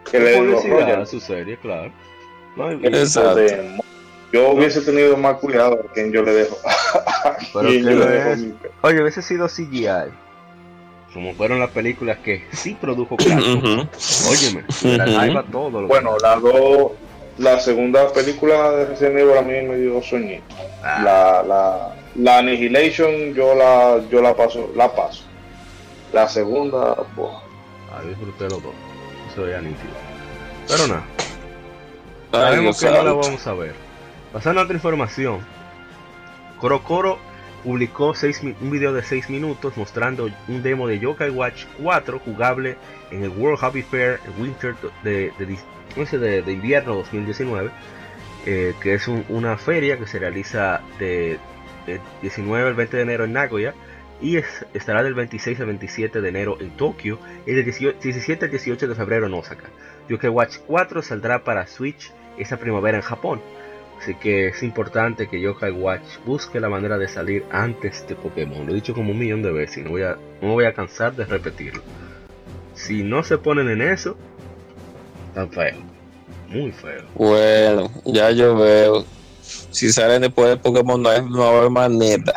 que 0.09 0.19
le 0.19 0.29
den 0.31 0.51
los 0.51 0.61
Publicidad 0.61 1.01
a 1.01 1.05
su 1.05 1.19
serie, 1.19 1.57
claro. 1.57 1.91
No, 2.55 2.71
Exacto. 2.71 3.35
de- 3.35 3.77
yo 4.31 4.49
hubiese 4.51 4.81
tenido 4.81 5.15
más 5.17 5.35
cuidado 5.37 5.79
a 5.87 5.93
quien 5.93 6.11
yo 6.11 6.23
le 6.23 6.33
dejo. 6.33 6.57
Pero 7.53 7.71
yo 7.71 7.89
le 7.91 8.05
dejo 8.05 8.35
mi- 8.37 8.53
Oye, 8.81 9.01
hubiese 9.01 9.21
sido 9.21 9.47
CGI. 9.47 9.87
Como 11.13 11.33
fueron 11.35 11.59
las 11.59 11.69
películas 11.69 12.17
que 12.23 12.43
sí 12.51 12.75
produjo 12.79 13.15
Capcom. 13.17 13.57
Ujú. 13.57 13.87
Óyeme, 14.31 14.63
se 14.69 14.97
la 14.97 15.43
todo 15.51 15.81
lo 15.81 15.87
Bueno, 15.87 16.17
la 16.21 16.35
dos, 16.37 16.91
la 17.37 17.59
segunda 17.59 18.11
película 18.11 18.71
de 18.71 18.85
Resident 18.85 19.19
Evil 19.19 19.37
a 19.37 19.41
mí 19.43 19.67
me 19.67 19.77
dio 19.77 20.01
sueñito. 20.01 20.55
Ah. 20.83 21.01
La, 21.03 21.43
la, 21.43 21.95
la 22.15 22.37
Annihilation 22.39 23.33
yo 23.35 23.53
la, 23.53 24.01
yo 24.09 24.21
la 24.21 24.35
paso, 24.35 24.71
la 24.75 24.91
paso. 24.95 25.23
La 26.11 26.27
segunda, 26.27 26.95
pues, 27.15 27.29
Ah, 27.91 28.01
disfruté 28.07 28.45
los 28.45 28.61
dos. 28.63 28.73
Nítido. 29.35 29.93
Pero 30.67 30.87
nada, 30.87 31.03
sabemos 32.31 32.79
que 32.79 32.85
no 32.85 33.03
la 33.03 33.13
vamos 33.13 33.47
a 33.47 33.53
ver. 33.53 33.73
Pasando 34.31 34.61
a 34.61 34.63
otra 34.63 34.75
información, 34.75 35.39
Coro 36.59 36.83
Coro 36.83 37.19
publicó 37.63 38.13
seis 38.13 38.41
un 38.43 38.71
video 38.71 38.93
de 38.93 39.03
6 39.03 39.29
minutos 39.29 39.77
mostrando 39.77 40.29
un 40.47 40.63
demo 40.63 40.87
de 40.87 40.99
Yokai 40.99 41.29
Watch 41.29 41.63
4 41.81 42.19
jugable 42.19 42.75
en 43.11 43.23
el 43.23 43.29
World 43.29 43.59
Hobby 43.59 43.81
Fair 43.83 44.19
Winter 44.39 44.75
de, 45.03 45.31
de, 45.39 46.51
invierno 46.51 46.95
2019, 46.95 47.69
eh, 48.45 48.73
que 48.81 48.95
es 48.95 49.07
un- 49.07 49.23
una 49.29 49.57
feria 49.57 49.97
que 49.97 50.07
se 50.07 50.19
realiza 50.19 50.81
de, 50.99 51.39
de 51.85 52.01
19 52.21 52.67
al 52.69 52.73
20 52.75 52.97
de 52.97 53.03
enero 53.03 53.23
en 53.23 53.33
Nagoya 53.33 53.73
y 54.23 54.37
es- 54.37 54.65
estará 54.73 55.03
del 55.03 55.13
26 55.13 55.59
al 55.59 55.67
27 55.67 56.21
de 56.21 56.29
enero 56.29 56.57
en 56.59 56.71
Tokio 56.77 57.19
y 57.45 57.51
del 57.53 57.65
18 57.65 57.97
17 58.01 58.45
al 58.45 58.51
18 58.51 58.87
de 58.87 58.95
febrero 58.95 59.27
en 59.27 59.33
Osaka. 59.35 59.69
Yokai 60.09 60.29
Watch 60.31 60.57
4 60.65 61.01
saldrá 61.03 61.43
para 61.43 61.67
Switch 61.67 62.11
esa 62.37 62.57
primavera 62.57 62.97
en 62.97 63.03
Japón. 63.03 63.41
Así 64.01 64.15
que 64.15 64.47
es 64.47 64.63
importante 64.63 65.27
que 65.27 65.39
Yokai 65.39 65.71
Watch 65.71 66.03
busque 66.25 66.59
la 66.59 66.67
manera 66.69 66.97
de 66.97 67.07
salir 67.07 67.45
antes 67.51 68.05
de 68.07 68.15
Pokémon. 68.15 68.65
Lo 68.65 68.71
he 68.71 68.75
dicho 68.75 68.93
como 68.93 69.11
un 69.11 69.19
millón 69.19 69.43
de 69.43 69.51
veces 69.51 69.77
y 69.77 69.81
no, 69.81 69.91
voy 69.91 70.01
a, 70.03 70.17
no 70.41 70.53
voy 70.53 70.65
a 70.65 70.73
cansar 70.73 71.15
de 71.15 71.25
repetirlo. 71.25 71.81
Si 72.73 73.03
no 73.03 73.23
se 73.23 73.37
ponen 73.37 73.69
en 73.69 73.81
eso, 73.81 74.17
tan 75.33 75.49
feo. 75.51 75.75
Muy 76.49 76.71
feo. 76.71 77.03
Bueno, 77.15 77.91
ya 78.05 78.31
yo 78.31 78.55
veo. 78.57 79.05
Si 79.41 79.91
salen 79.91 80.21
después 80.21 80.49
de 80.49 80.57
Pokémon, 80.57 81.01
no 81.01 81.09
hay, 81.09 81.21
no 81.23 81.43
haber 81.43 81.69
manera 81.69 82.33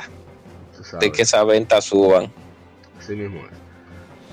de 1.00 1.12
que 1.12 1.22
esa 1.22 1.42
venta 1.44 1.80
suban. 1.80 2.30
Así 2.98 3.14
mismo 3.14 3.40
es. 3.40 3.56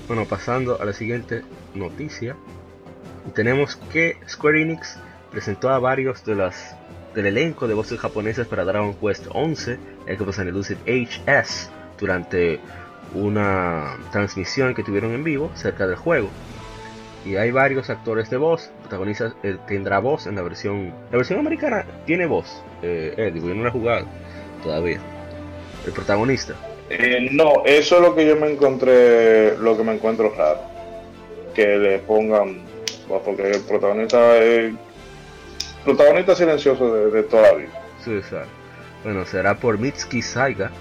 Bueno, 0.08 0.26
pasando 0.26 0.82
a 0.82 0.86
la 0.86 0.94
siguiente 0.94 1.44
noticia. 1.74 2.36
Tenemos 3.34 3.78
que 3.92 4.18
Square 4.28 4.62
Enix 4.62 4.98
presentó 5.32 5.70
a 5.70 5.80
varios 5.80 6.26
de 6.26 6.36
las 6.36 6.76
del 7.16 7.28
elenco 7.28 7.68
de 7.68 7.74
voces 7.74 8.00
japonesas 8.00 8.48
para 8.48 8.66
Dragon 8.66 8.96
Quest 8.96 9.28
11, 9.32 9.78
Echoes 10.08 10.39
and 10.39 10.50
Elusive 10.50 10.80
HS, 10.86 11.70
durante 12.00 12.60
una 13.13 13.98
transmisión 14.12 14.74
que 14.74 14.84
tuvieron 14.84 15.13
en 15.13 15.24
vivo 15.24 15.52
cerca 15.54 15.86
del 15.86 15.96
juego. 15.96 16.30
Y 17.26 17.38
hay 17.38 17.52
varios 17.52 17.89
actores 17.89 18.30
de 18.30 18.38
voz, 18.38 18.72
protagonistas 18.82 19.34
eh, 19.44 19.58
tendrá 19.68 20.00
voz 20.00 20.28
en 20.28 20.36
la 20.36 20.42
versión. 20.42 20.94
La 21.12 21.18
versión 21.18 21.39
americana 21.39 21.86
tiene 22.06 22.26
voz, 22.26 22.62
eh, 22.82 23.13
eh, 23.16 23.32
digo, 23.32 23.48
yo 23.48 23.56
no 23.56 23.63
la 23.63 23.70
he 23.70 23.72
jugado 23.72 24.08
todavía. 24.62 25.00
El 25.86 25.91
protagonista. 25.91 26.54
Eh, 26.89 27.30
no, 27.32 27.63
eso 27.65 27.96
es 27.96 28.02
lo 28.02 28.15
que 28.15 28.28
yo 28.28 28.36
me 28.36 28.52
encontré, 28.52 29.58
lo 29.58 29.76
que 29.76 29.84
me 29.84 29.93
encuentro 29.93 30.34
raro. 30.36 30.62
Que 31.54 31.78
le 31.78 32.00
pongan, 32.00 32.62
porque 33.24 33.52
el 33.52 33.62
protagonista 33.62 34.38
es 34.38 34.74
protagonista 35.84 36.36
silencioso 36.36 36.93
de, 36.93 37.12
de 37.12 37.24
toda 37.24 37.43
la 37.43 37.54
vida. 37.54 37.84
Sí, 38.04 38.12
exacto. 38.13 38.50
Bueno, 39.04 39.26
será 39.26 39.56
por 39.56 39.78
Mitsuki 39.78 40.22
Saiga, 40.22 40.72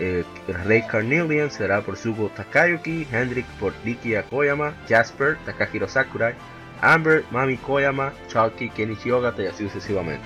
eh, 0.00 0.24
Rey 0.64 0.82
Carnelian 0.82 1.50
será 1.50 1.80
por 1.82 1.96
Sugo 1.96 2.30
Takayuki, 2.36 3.06
Hendrik 3.12 3.46
por 3.60 3.72
Riki 3.84 4.14
Koyama, 4.30 4.74
Jasper, 4.88 5.36
Takahiro 5.44 5.88
Sakurai, 5.88 6.34
Amber, 6.80 7.24
Mami 7.30 7.56
Koyama, 7.56 8.12
Chalky, 8.28 8.70
Kenichi 8.70 9.10
Ogata 9.10 9.42
y 9.42 9.46
así 9.46 9.64
sucesivamente. 9.68 10.24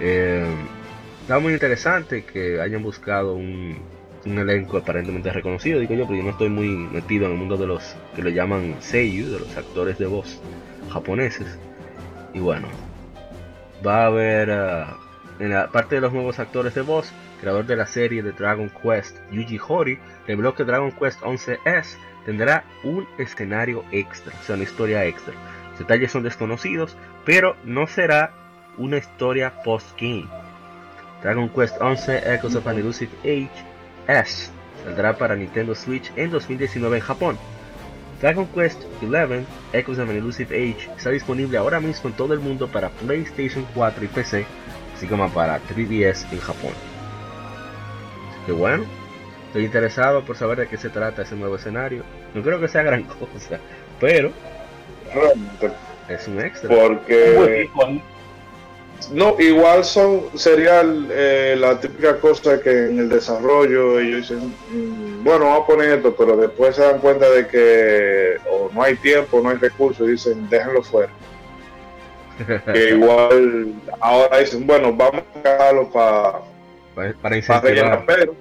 Eh, 0.00 0.44
está 1.30 1.38
muy 1.38 1.52
interesante 1.52 2.24
que 2.24 2.60
hayan 2.60 2.82
buscado 2.82 3.34
un, 3.34 3.78
un 4.26 4.38
elenco 4.40 4.78
aparentemente 4.78 5.30
reconocido, 5.30 5.78
digo 5.78 5.94
yo, 5.94 6.04
pero 6.04 6.16
yo 6.16 6.24
no 6.24 6.30
estoy 6.30 6.48
muy 6.48 6.70
metido 6.70 7.26
en 7.26 7.30
el 7.30 7.38
mundo 7.38 7.56
de 7.56 7.68
los 7.68 7.94
que 8.16 8.24
le 8.24 8.32
llaman 8.32 8.74
Seiyu, 8.80 9.30
de 9.30 9.38
los 9.38 9.56
actores 9.56 9.96
de 9.96 10.06
voz 10.06 10.40
japoneses. 10.92 11.56
Y 12.34 12.40
bueno, 12.40 12.66
va 13.86 14.02
a 14.02 14.06
haber 14.06 14.50
ah, 14.50 14.96
en 15.38 15.50
la 15.50 15.68
parte 15.68 15.94
de 15.94 16.00
los 16.00 16.12
nuevos 16.12 16.40
actores 16.40 16.74
de 16.74 16.80
voz, 16.80 17.12
creador 17.40 17.64
de 17.64 17.76
la 17.76 17.86
serie 17.86 18.24
de 18.24 18.32
Dragon 18.32 18.68
Quest, 18.68 19.16
Yuji 19.30 19.60
Horii, 19.68 20.00
reveló 20.26 20.56
que 20.56 20.64
Dragon 20.64 20.90
Quest 20.90 21.20
11S 21.20 21.96
tendrá 22.26 22.64
un 22.82 23.06
escenario 23.18 23.84
extra, 23.92 24.32
o 24.36 24.42
sea, 24.42 24.56
una 24.56 24.64
historia 24.64 25.04
extra. 25.04 25.34
Los 25.70 25.78
detalles 25.78 26.10
son 26.10 26.24
desconocidos, 26.24 26.96
pero 27.24 27.54
no 27.62 27.86
será 27.86 28.32
una 28.78 28.96
historia 28.96 29.62
post-game. 29.62 30.26
Dragon 31.22 31.48
Quest 31.48 31.80
11 31.80 32.34
Echoes 32.34 32.54
of 32.56 32.66
an 32.66 32.78
Elusive 32.78 33.12
Age 33.22 33.50
S 34.08 34.50
saldrá 34.84 35.16
para 35.16 35.36
Nintendo 35.36 35.74
Switch 35.74 36.10
en 36.16 36.30
2019 36.30 36.96
en 36.96 37.02
Japón. 37.02 37.38
Dragon 38.20 38.46
Quest 38.46 38.82
11 39.02 39.44
Echoes 39.72 39.98
of 39.98 40.08
an 40.08 40.16
Elusive 40.16 40.54
Age 40.54 40.90
está 40.96 41.10
disponible 41.10 41.58
ahora 41.58 41.80
mismo 41.80 42.10
en 42.10 42.16
todo 42.16 42.34
el 42.34 42.40
mundo 42.40 42.68
para 42.68 42.88
PlayStation 42.88 43.66
4 43.74 44.04
y 44.04 44.08
PC, 44.08 44.46
así 44.96 45.06
como 45.06 45.28
para 45.30 45.60
3DS 45.60 46.32
en 46.32 46.40
Japón. 46.40 46.72
Así 48.30 48.46
que 48.46 48.52
bueno, 48.52 48.84
estoy 49.46 49.64
interesado 49.64 50.24
por 50.24 50.36
saber 50.36 50.58
de 50.58 50.68
qué 50.68 50.76
se 50.76 50.88
trata 50.88 51.22
ese 51.22 51.36
nuevo 51.36 51.56
escenario. 51.56 52.02
No 52.34 52.42
creo 52.42 52.60
que 52.60 52.68
sea 52.68 52.82
gran 52.82 53.02
cosa, 53.32 53.58
pero 53.98 54.32
Realmente, 55.12 55.70
es 56.08 56.28
un 56.28 56.40
extra. 56.40 56.68
Porque. 56.68 57.68
No, 59.12 59.36
igual 59.38 59.84
son 59.84 60.22
sería 60.34 60.82
eh, 60.84 61.56
la 61.58 61.80
típica 61.80 62.18
cosa 62.18 62.60
que 62.60 62.86
en 62.86 62.98
el 63.00 63.08
desarrollo 63.08 63.98
ellos 63.98 64.28
dicen, 64.28 64.54
"Mm, 64.70 65.24
bueno, 65.24 65.46
vamos 65.46 65.64
a 65.64 65.66
poner 65.66 65.90
esto, 65.98 66.14
pero 66.16 66.36
después 66.36 66.76
se 66.76 66.82
dan 66.82 66.98
cuenta 67.00 67.28
de 67.30 67.46
que 67.46 68.36
o 68.50 68.70
no 68.72 68.82
hay 68.82 68.96
tiempo, 68.96 69.40
no 69.42 69.50
hay 69.50 69.56
recursos, 69.56 70.06
y 70.08 70.12
dicen, 70.12 70.48
déjenlo 70.48 70.82
fuera. 70.82 71.12
Que 72.72 72.90
igual 72.90 73.74
ahora 74.00 74.38
dicen, 74.38 74.66
bueno, 74.66 74.92
vamos 74.94 75.22
a 75.34 75.48
dejarlo 75.48 75.90
para 75.90 76.40
para, 76.94 77.12
para 77.14 77.60
rellenar, 77.60 78.04
pero 78.06 78.34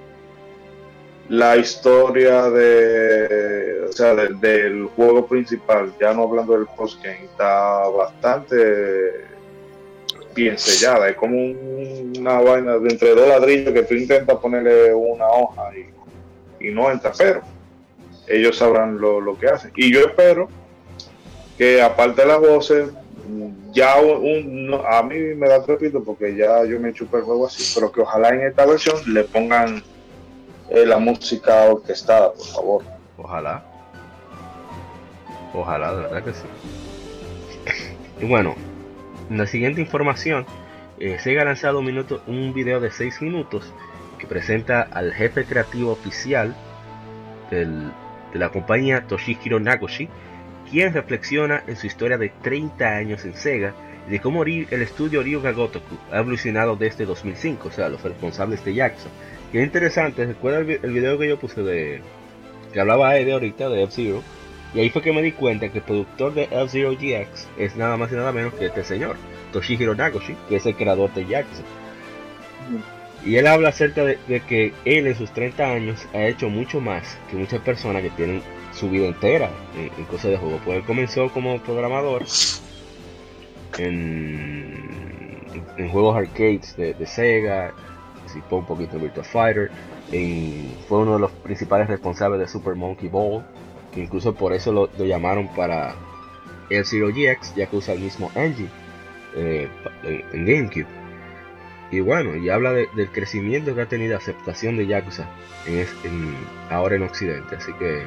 la 1.30 1.58
historia 1.58 2.50
de, 2.50 3.86
o 3.88 3.92
sea, 3.92 4.16
del, 4.16 4.40
del 4.40 4.86
juego 4.96 5.28
principal, 5.28 5.94
ya 6.02 6.14
no 6.14 6.24
hablando 6.24 6.54
del 6.58 6.66
postgame, 6.76 7.26
está 7.26 7.88
bastante 7.90 9.30
bien 10.36 10.58
sellada. 10.58 11.10
Es 11.10 11.16
como 11.16 11.36
un- 11.38 12.14
una 12.18 12.40
vaina 12.42 12.78
de 12.78 12.90
entre 12.90 13.16
dos 13.16 13.28
ladrillos 13.28 13.74
que 13.74 13.84
tú 13.84 13.94
intentas 13.94 14.38
ponerle 14.38 14.94
una 14.94 15.28
hoja 15.28 15.72
y, 16.60 16.70
no 16.72 16.92
entra, 16.92 17.12
pero 17.18 17.42
ellos 18.28 18.58
sabrán 18.58 19.00
lo, 19.00 19.38
que 19.40 19.48
hacen. 19.48 19.72
Y 19.76 19.94
yo 19.94 20.02
espero 20.02 20.50
que 21.58 21.82
aparte 21.82 22.22
de 22.22 22.28
las 22.28 22.40
voces, 22.40 22.90
ya 23.72 23.96
a 23.96 25.04
mí 25.04 25.16
me 25.36 25.48
da 25.48 25.64
trepito 25.64 26.04
porque 26.04 26.36
ya 26.36 26.66
yo 26.66 26.80
me 26.80 26.94
chupé 26.94 27.18
el 27.18 27.24
juego 27.24 27.48
así, 27.48 27.72
pero 27.76 27.92
que 27.92 28.02
ojalá 28.02 28.30
en 28.30 28.42
esta 28.42 28.66
versión 28.66 28.98
le 29.14 29.24
pongan 29.24 29.84
eh, 30.70 30.86
la 30.86 30.98
música 30.98 31.64
orquestada, 31.66 32.32
por 32.34 32.46
favor. 32.46 32.84
Ojalá. 33.18 33.64
Ojalá, 35.54 35.96
de 35.96 36.02
verdad 36.04 36.24
que 36.24 36.34
sí. 36.34 36.46
Y 38.22 38.26
bueno, 38.26 38.56
en 39.30 39.38
la 39.38 39.46
siguiente 39.46 39.82
información, 39.82 40.46
eh, 41.00 41.18
Sega 41.20 41.44
ha 41.44 41.46
lanzado 41.46 41.80
un, 41.80 42.54
video 42.54 42.80
de 42.80 42.92
6 42.92 43.22
minutos 43.22 43.74
que 44.18 44.28
presenta 44.28 44.82
al 44.82 45.14
jefe 45.14 45.46
creativo 45.46 45.92
oficial 45.92 46.56
de 47.52 47.92
la 48.34 48.50
compañía 48.50 49.08
Toshihiro 49.08 49.60
Nagoshi, 49.60 50.10
quien 50.70 50.94
reflexiona 50.94 51.64
en 51.68 51.78
su 51.78 51.88
historia 51.88 52.18
de 52.18 52.30
30 52.30 52.86
años 52.86 53.26
en 53.26 53.34
Sega 53.34 53.74
y 54.08 54.12
de 54.12 54.20
cómo 54.20 54.44
el 54.44 54.68
estudio 54.82 55.24
Ryuga 55.24 55.52
Gotoku 55.52 55.96
ha 56.12 56.20
evolucionado 56.20 56.76
desde 56.76 57.06
2005, 57.06 57.68
o 57.68 57.72
sea, 57.72 57.90
los 57.90 58.04
responsables 58.04 58.64
de 58.66 58.74
Jackson. 58.74 59.12
Y 59.54 59.58
es 59.58 59.64
interesante, 59.64 60.26
recuerda 60.26 60.60
el, 60.60 60.80
el 60.84 60.92
video 60.92 61.18
que 61.18 61.28
yo 61.28 61.40
puse 61.40 61.64
de 61.64 62.02
que 62.74 62.80
hablaba 62.80 63.14
de 63.14 63.32
ahorita 63.32 63.70
de 63.70 63.84
F-Zero, 63.84 64.22
y 64.74 64.80
ahí 64.80 64.90
fue 64.90 65.02
que 65.02 65.12
me 65.12 65.22
di 65.22 65.32
cuenta 65.32 65.70
que 65.70 65.80
el 65.80 65.84
productor 65.84 66.34
de 66.34 66.44
F-Zero 66.44 66.92
GX 66.92 67.48
es 67.58 67.76
nada 67.76 67.98
más 67.98 68.12
y 68.12 68.16
nada 68.16 68.32
menos 68.32 68.54
que 68.54 68.68
este 68.68 68.84
señor, 68.84 69.16
Toshihiro 69.52 69.96
Nagoshi, 69.96 70.36
que 70.48 70.58
es 70.58 70.66
el 70.66 70.76
creador 70.76 71.12
de 71.14 71.26
Jackson. 71.26 71.66
Y 73.26 73.36
él 73.36 73.48
habla 73.48 73.70
acerca 73.70 74.06
de, 74.06 74.18
que 74.48 74.74
él 74.86 75.08
en 75.08 75.16
sus 75.16 75.32
30 75.32 75.64
años 75.64 76.08
ha 76.14 76.24
hecho 76.24 76.50
mucho 76.50 76.80
más 76.80 77.18
que 77.30 77.36
muchas 77.36 77.60
personas 77.62 78.02
que 78.02 78.12
tienen 78.12 78.42
su 78.74 78.90
vida 78.90 79.08
entera 79.08 79.50
en, 79.76 80.06
cosas 80.06 80.32
de 80.32 80.38
juego. 80.38 80.60
Pues 80.64 80.78
él 80.78 80.86
comenzó 80.86 81.30
como 81.30 81.60
programador 81.60 82.24
en, 83.78 85.90
juegos 85.92 86.16
arcades 86.16 86.78
de, 86.78 87.06
Sega, 87.08 87.74
un 88.52 88.66
poquito 88.66 88.98
en 88.98 89.02
Virtua 89.02 89.24
Fighter, 89.24 89.72
fue 90.88 91.00
uno 91.00 91.14
de 91.14 91.20
los 91.20 91.32
principales 91.32 91.88
responsables 91.88 92.40
de 92.40 92.48
Super 92.48 92.76
Monkey 92.76 93.10
Ball, 93.10 93.44
que 94.00 94.06
incluso 94.06 94.34
por 94.34 94.54
eso 94.54 94.72
lo, 94.72 94.90
lo 94.98 95.06
llamaron 95.06 95.48
para 95.50 95.96
el 96.70 96.86
Zero 96.86 97.10
GX, 97.10 97.56
ya 97.56 97.66
que 97.68 97.76
usa 97.76 97.94
el 97.94 98.00
mismo 98.00 98.32
engine 98.36 98.70
eh, 99.36 99.68
en, 100.04 100.46
GameCube. 100.46 100.88
Y 101.92 102.00
bueno, 102.02 102.36
y 102.36 102.50
habla 102.50 102.72
de- 102.72 102.88
del 102.96 103.10
crecimiento 103.12 103.74
que 103.76 103.82
ha 103.82 103.86
tenido 103.88 104.16
aceptación 104.16 104.78
de 104.78 104.86
Yakuza 104.88 105.28
en, 105.66 105.80
en- 106.04 106.38
ahora 106.70 106.96
en 106.96 107.04
Occidente. 107.04 107.56
Así 107.56 107.74
que 107.74 108.04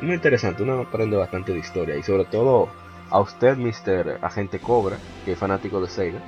muy 0.00 0.14
interesante, 0.14 0.62
uno 0.62 0.80
aprende 0.80 1.16
bastante 1.16 1.52
de 1.52 1.58
historia 1.58 1.96
y 1.96 2.02
sobre 2.02 2.24
todo 2.26 2.68
a 3.10 3.20
usted, 3.20 3.56
Mr. 3.56 4.18
Agente 4.22 4.58
Cobra, 4.58 4.96
que 5.24 5.32
es 5.32 5.38
fanático 5.38 5.80
de 5.80 5.88
Sega. 5.88 6.20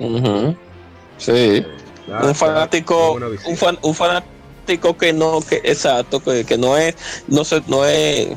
Sí. 1.17 1.31
Eh, 1.31 1.67
un 2.07 2.35
fanático, 2.35 3.13
un, 3.47 3.57
fan- 3.57 3.79
un 3.81 3.95
fanático 3.95 4.95
que 4.97 5.13
no, 5.13 5.39
que 5.41 5.57
exacto, 5.63 6.19
que, 6.23 6.43
que 6.45 6.57
no 6.57 6.77
es, 6.77 6.95
no 7.27 7.43
se, 7.43 7.61
no 7.67 7.85
es, 7.85 8.29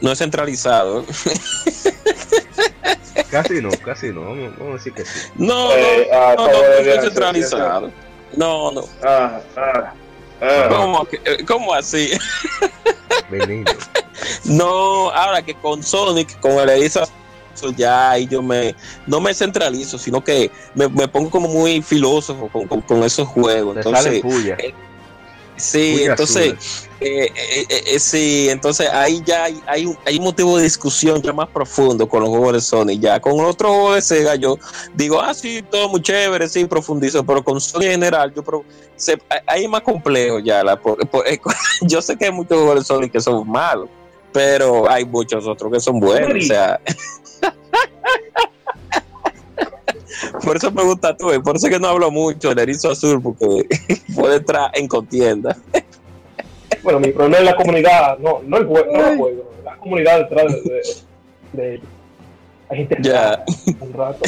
no 0.00 0.12
es 0.12 0.18
centralizado. 0.18 1.04
Casi 3.30 3.60
no, 3.60 3.70
casi 3.84 4.08
no, 4.08 4.22
vamos, 4.22 4.52
vamos 4.58 4.74
a 4.74 4.76
decir 4.78 4.92
que 4.92 5.04
sí. 5.04 5.20
No, 5.36 5.72
Eh, 5.72 6.08
no, 6.10 6.16
ah, 6.18 6.34
no, 6.36 6.46
no, 6.46 6.52
no 6.52 6.58
es 6.92 7.00
centralizado. 7.02 7.90
No, 8.36 8.72
no. 8.72 8.84
Ah, 9.04 9.40
ah, 9.56 9.92
ah. 10.40 10.66
¿Cómo, 10.68 11.06
eh, 11.12 11.44
cómo 11.46 11.74
así? 11.74 12.10
No, 14.44 15.10
ahora 15.10 15.42
que 15.42 15.54
con 15.54 15.82
Sonic, 15.82 16.38
con 16.40 16.52
el 16.52 16.68
Elisa, 16.70 17.04
ya 17.76 18.10
ahí 18.10 18.26
yo 18.26 18.42
me, 18.42 18.74
no 19.06 19.20
me 19.20 19.32
centralizo, 19.34 19.98
sino 19.98 20.22
que 20.22 20.50
me, 20.74 20.88
me 20.88 21.08
pongo 21.08 21.30
como 21.30 21.48
muy 21.48 21.80
filósofo 21.82 22.48
con, 22.48 22.66
con- 22.68 22.82
con 22.82 23.02
esos 23.04 23.26
juegos. 23.28 23.76
Te 23.76 23.82
sale 23.84 24.16
Entonces, 24.18 24.22
puya. 24.22 24.56
Sí, 25.64 26.04
entonces, 26.04 26.88
eh, 27.00 27.30
eh, 27.34 27.66
eh, 27.68 27.82
eh, 27.86 27.98
sí, 28.00 28.48
entonces 28.50 28.88
ahí 28.90 29.22
ya 29.24 29.44
hay, 29.44 29.60
hay, 29.66 29.86
un, 29.86 29.98
hay 30.06 30.18
un 30.18 30.24
motivo 30.24 30.56
de 30.56 30.64
discusión 30.64 31.20
ya 31.22 31.32
más 31.32 31.48
profundo 31.48 32.08
con 32.08 32.20
los 32.20 32.28
juegos 32.30 32.52
de 32.54 32.60
Sony. 32.60 32.98
Ya 33.00 33.20
con 33.20 33.38
otros 33.40 33.70
juegos 33.72 33.94
de 33.96 34.02
Sega 34.02 34.34
yo 34.36 34.58
digo, 34.94 35.20
ah, 35.20 35.34
sí, 35.34 35.62
todo 35.70 35.88
muy 35.88 36.00
chévere, 36.02 36.48
sí, 36.48 36.64
profundizo, 36.66 37.24
pero 37.24 37.42
con 37.42 37.60
Sony 37.60 37.82
en 37.84 37.90
general 37.92 38.32
yo 38.34 38.42
pro- 38.42 38.64
se, 38.96 39.18
es 39.56 39.68
más 39.68 39.82
complejo 39.82 40.38
ya. 40.38 40.62
La, 40.64 40.80
por- 40.80 40.98
por- 41.08 41.24
yo 41.82 42.00
sé 42.02 42.16
que 42.16 42.26
hay 42.26 42.32
muchos 42.32 42.56
juegos 42.58 42.76
de 42.76 42.84
Sony 42.84 43.10
que 43.10 43.20
son 43.20 43.48
malos, 43.48 43.88
pero 44.32 44.88
hay 44.90 45.04
muchos 45.04 45.46
otros 45.46 45.72
que 45.72 45.80
son 45.80 46.00
buenos. 46.00 46.44
O 46.44 46.46
sea, 46.46 46.80
por 50.44 50.56
eso 50.56 50.70
me 50.70 50.82
gusta 50.84 51.16
tú, 51.16 51.28
por 51.42 51.56
eso 51.56 51.66
es 51.66 51.72
que 51.72 51.80
no 51.80 51.88
hablo 51.88 52.10
mucho 52.10 52.50
del 52.50 52.58
erizo 52.60 52.90
azul, 52.90 53.20
porque 53.22 53.66
puede 54.14 54.36
entrar 54.36 54.70
en 54.74 54.86
contienda. 54.88 55.56
Bueno, 56.82 57.00
mi 57.00 57.12
problema 57.12 57.38
es 57.38 57.44
la 57.44 57.56
comunidad, 57.56 58.18
no, 58.18 58.42
no 58.44 58.58
el 58.58 58.66
juego, 58.66 58.92
no 58.92 59.06
el 59.08 59.16
juego, 59.16 59.50
la 59.64 59.74
comunidad 59.78 60.18
detrás 60.18 60.52
de, 60.52 60.60
de, 61.52 61.62
de- 61.62 61.80
hay 62.68 62.76
gente 62.76 62.96
Ya. 63.00 63.42
un 63.80 63.92
rato. 63.94 64.20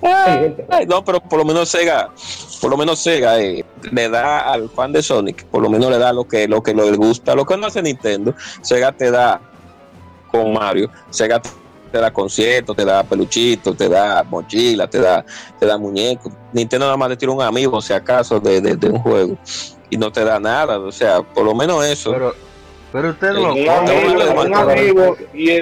Ay, 0.00 0.54
ay, 0.70 0.86
no, 0.86 1.04
pero 1.04 1.18
por 1.20 1.38
lo 1.40 1.44
menos 1.44 1.68
Sega, 1.68 2.10
por 2.60 2.70
lo 2.70 2.76
menos 2.76 3.00
Sega 3.00 3.40
eh, 3.40 3.64
le 3.90 4.08
da 4.08 4.52
al 4.52 4.70
fan 4.70 4.92
de 4.92 5.02
Sonic, 5.02 5.44
por 5.46 5.62
lo 5.62 5.68
menos 5.68 5.90
le 5.90 5.98
da 5.98 6.12
lo 6.12 6.22
que 6.28 6.46
lo 6.46 6.62
que 6.62 6.72
le 6.72 6.92
gusta, 6.92 7.34
lo 7.34 7.44
que 7.44 7.56
no 7.56 7.66
hace 7.66 7.82
Nintendo. 7.82 8.34
Sega 8.62 8.92
te 8.92 9.10
da 9.10 9.40
con 10.30 10.52
Mario, 10.52 10.88
Sega 11.10 11.40
te 11.42 11.48
da 11.96 12.12
conciertos, 12.12 12.76
te 12.76 12.84
da 12.84 13.02
peluchitos, 13.02 13.74
te 13.74 13.88
da 13.88 14.22
mochila, 14.24 14.86
te 14.90 14.98
da, 14.98 15.24
te 15.58 15.64
da 15.64 15.78
muñecos. 15.78 16.30
Nintendo 16.52 16.84
nada 16.84 16.98
más 16.98 17.08
te 17.08 17.16
tira 17.16 17.32
un 17.32 17.40
amigo, 17.40 17.80
si 17.80 17.94
acaso, 17.94 18.38
de, 18.38 18.60
de, 18.60 18.76
de 18.76 18.88
un 18.90 18.98
juego 18.98 19.38
y 19.88 19.96
no 19.96 20.12
te 20.12 20.22
da 20.22 20.38
nada. 20.38 20.78
O 20.78 20.92
sea, 20.92 21.22
por 21.22 21.44
lo 21.46 21.54
menos 21.54 21.82
eso. 21.86 22.10
Pero, 22.12 22.34
pero 22.92 23.10
usted 23.10 23.32
no 23.32 23.54
Eh, 23.56 23.60
Un 23.60 23.64
lo 23.66 23.72
amigo, 23.72 24.42
un 24.42 24.54
amigo 24.54 25.16
y 25.32 25.60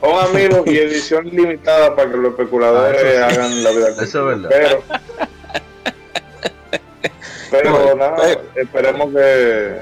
un 0.00 0.18
amigo 0.20 0.64
y 0.66 0.78
edición 0.78 1.26
limitada 1.30 1.94
para 1.94 2.10
que 2.10 2.16
los 2.16 2.30
especuladores 2.32 3.00
Ah, 3.20 3.28
sí. 3.30 3.36
hagan 3.38 3.62
la 3.64 3.70
vida. 3.70 3.88
Eso 4.02 4.30
es 4.32 4.40
verdad. 4.42 4.48
Pero, 4.50 4.82
pero 7.50 7.70
Bueno, 7.70 7.94
nada, 7.94 8.30
eh. 8.32 8.38
esperemos 8.56 9.12
que. 9.12 9.76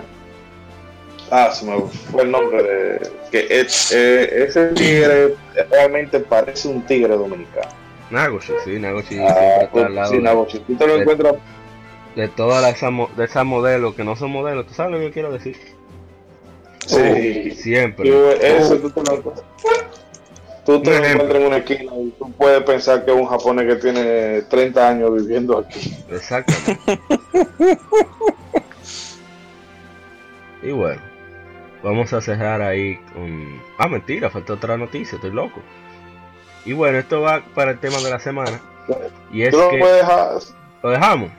Ah, 1.31 1.51
se 1.53 1.65
me 1.65 1.81
fue 2.11 2.23
el 2.25 2.31
nombre 2.31 2.63
de. 2.63 3.11
Que 3.31 3.47
es- 3.61 3.93
eh, 3.93 4.45
ese 4.45 4.67
tigre 4.69 5.35
realmente 5.71 6.19
parece 6.21 6.69
un 6.69 6.83
tigre 6.87 7.15
dominicano. 7.17 7.69
Nagoshi, 8.11 8.53
sí, 8.65 8.79
Nagoshi 8.81 9.19
Ah, 9.21 9.33
siempre 9.35 9.65
está 9.65 9.87
al 9.87 9.95
lado 9.95 10.11
sí, 10.13 10.19
Nagoshi. 10.19 10.59
Tú 10.61 10.75
te 10.75 10.87
lo 10.87 10.95
de- 10.95 11.01
encuentras. 11.03 11.35
de 12.17 12.29
todas 12.29 12.61
las 12.63 12.75
esa 12.75 12.91
mo- 12.91 13.09
de 13.17 13.25
esas 13.25 13.45
modelos 13.45 13.95
que 13.95 14.03
no 14.03 14.17
son 14.17 14.33
modelos. 14.33 14.67
¿Tú 14.67 14.75
sabes 14.75 14.91
lo 14.93 14.99
que 14.99 15.05
yo 15.05 15.13
quiero 15.13 15.33
decir? 15.33 15.57
Sí. 16.87 17.53
Siempre. 17.53 18.09
Y 18.09 18.13
eso 18.45 18.77
tú 18.79 18.91
te 18.91 19.01
lo 19.05 19.17
encuentras. 19.17 19.47
Tú 20.67 20.83
te 20.83 20.91
lo 20.91 20.97
encuentras 21.05 21.41
en 21.41 21.47
una 21.47 21.57
esquina 21.59 21.93
y 21.97 22.11
tú 22.19 22.33
puedes 22.33 22.63
pensar 22.65 23.05
que 23.05 23.13
es 23.13 23.17
un 23.17 23.27
japonés 23.27 23.67
que 23.69 23.77
tiene 23.77 24.43
30 24.43 24.89
años 24.89 25.15
viviendo 25.15 25.59
aquí. 25.59 25.97
Exactamente. 26.11 26.99
y 30.63 30.71
bueno, 30.73 31.01
vamos 31.83 32.13
a 32.13 32.21
cerrar 32.21 32.63
ahí 32.63 32.97
con. 33.13 33.61
Ah, 33.79 33.89
mentira, 33.89 34.31
falta 34.31 34.55
otra 34.55 34.77
noticia, 34.77 35.17
estoy 35.17 35.31
loco. 35.33 35.61
Y 36.65 36.73
bueno, 36.73 36.99
esto 36.99 37.21
va 37.23 37.43
para 37.55 37.73
el 37.73 37.79
tema 37.79 37.99
de 37.99 38.11
la 38.11 38.19
semana. 38.21 38.61
Y 39.33 39.43
es 39.43 39.55
que. 39.55 39.77
dejar. 39.77 40.33
Lo 40.83 40.91
dejamos. 40.91 41.31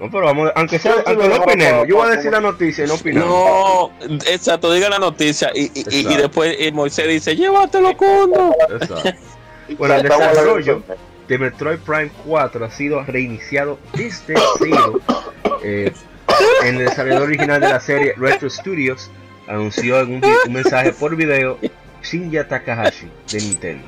No, 0.00 0.10
pero 0.10 0.24
vamos, 0.24 0.50
aunque, 0.56 0.78
sea, 0.80 0.94
aunque 1.06 1.28
lo 1.28 1.36
no 1.36 1.42
opinemos, 1.44 1.86
yo 1.86 1.96
voy 1.96 2.06
a 2.08 2.16
decir 2.16 2.32
la 2.32 2.40
noticia 2.40 2.84
y 2.84 2.88
no 2.88 2.94
opinamos. 2.94 3.28
No, 3.28 3.90
exacto, 4.26 4.72
diga 4.72 4.88
la 4.88 4.98
noticia 4.98 5.52
y, 5.54 5.66
y- 5.72 5.84
y- 5.88 6.12
y 6.12 6.16
después 6.16 6.56
eh, 6.58 6.72
Moisés 6.72 7.06
dice, 7.06 7.36
llévatelo. 7.36 7.90
Exacto. 7.90 9.10
Bueno, 9.78 9.94
el 9.94 10.02
desarrollo 10.02 10.82
de 11.28 11.38
Metroid 11.38 11.78
Prime 11.78 12.10
4 12.26 12.64
ha 12.64 12.70
sido 12.70 13.02
reiniciado 13.04 13.78
desde 13.94 14.34
cero. 14.58 15.00
Eh, 15.62 15.92
en 16.64 16.74
el 16.76 16.86
desarrollador 16.86 17.28
original 17.28 17.60
de 17.60 17.68
la 17.68 17.80
serie 17.80 18.14
Retro 18.16 18.50
Studios 18.50 19.10
anunció 19.46 20.00
en 20.00 20.14
un, 20.14 20.52
mensaje 20.52 20.92
por 20.92 21.16
video 21.16 21.58
Shinya 22.02 22.46
Takahashi 22.48 23.08
de 23.30 23.38
Nintendo. 23.40 23.86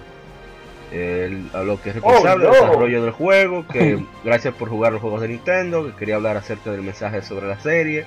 El- 0.92 1.50
a 1.52 1.62
lo 1.62 1.80
que 1.80 1.90
es 1.90 1.94
responsable 1.96 2.46
Oh, 2.46 2.52
del 2.52 2.61
no. 2.61 2.66
desarrollo 2.66 3.02
del 3.02 3.11
juego, 3.12 3.66
que 3.66 3.98
gracias 4.24 4.54
por 4.54 4.68
jugar 4.68 4.92
los 4.92 5.00
juegos 5.02 5.20
de 5.20 5.28
Nintendo, 5.28 5.84
que 5.86 5.92
quería 5.96 6.16
hablar 6.16 6.36
acerca 6.36 6.70
del 6.70 6.82
mensaje 6.82 7.22
sobre 7.22 7.48
la 7.48 7.59
serie, 7.61 8.07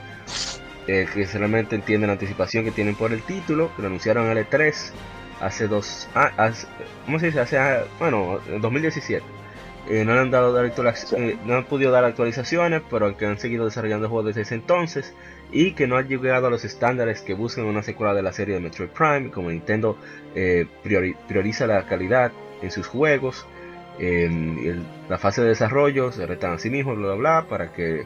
eh, 0.87 1.05
que 1.13 1.25
realmente 1.25 1.75
entiende 1.75 2.07
la 2.07 2.13
anticipación 2.13 2.63
que 2.63 2.71
tienen 2.71 2.95
por 2.95 3.11
el 3.11 3.21
título, 3.21 3.69
que 3.75 3.81
lo 3.81 3.89
anunciaron 3.89 4.25
en 4.31 4.37
el 4.37 4.49
E3 4.49 4.73
hace 5.41 5.67
dos 5.67 6.07
ah, 6.15 6.31
hace- 6.37 6.67
¿cómo 7.05 7.19
se 7.19 7.27
dice? 7.27 7.39
Hace, 7.39 7.57
ah, 7.57 7.83
bueno, 7.99 8.39
en 8.47 8.61
2017. 8.61 9.23
Eh, 9.89 10.03
no 10.05 10.13
le 10.13 10.19
han 10.19 10.29
dado 10.29 10.63
eh, 10.63 11.37
no 11.45 11.55
han 11.55 11.63
podido 11.65 11.91
dar 11.91 12.03
actualizaciones, 12.03 12.81
pero 12.89 13.15
que 13.17 13.25
han 13.25 13.39
seguido 13.39 13.65
desarrollando 13.65 14.07
juegos 14.07 14.27
desde 14.27 14.41
ese 14.41 14.55
entonces 14.55 15.13
y 15.51 15.71
que 15.73 15.87
no 15.87 15.97
han 15.97 16.07
llegado 16.07 16.47
a 16.47 16.49
los 16.49 16.63
estándares 16.65 17.21
que 17.21 17.33
buscan 17.33 17.65
una 17.65 17.81
secuela 17.83 18.13
de 18.13 18.21
la 18.21 18.31
serie 18.31 18.53
de 18.55 18.59
Metroid 18.61 18.89
Prime, 18.89 19.31
como 19.31 19.49
Nintendo 19.49 19.97
eh, 20.35 20.65
priori- 20.83 21.15
prioriza 21.27 21.65
la 21.67 21.85
calidad 21.85 22.31
en 22.61 22.71
sus 22.71 22.87
juegos, 22.87 23.45
el- 23.99 24.83
la 25.09 25.17
fase 25.17 25.41
de 25.41 25.49
desarrollo 25.49 26.11
se 26.11 26.25
retan 26.25 26.53
a 26.53 26.59
sí 26.59 26.69
mismos, 26.69 26.97
bla 26.97 27.07
bla 27.07 27.15
bla, 27.15 27.45
para 27.49 27.71
que 27.73 28.05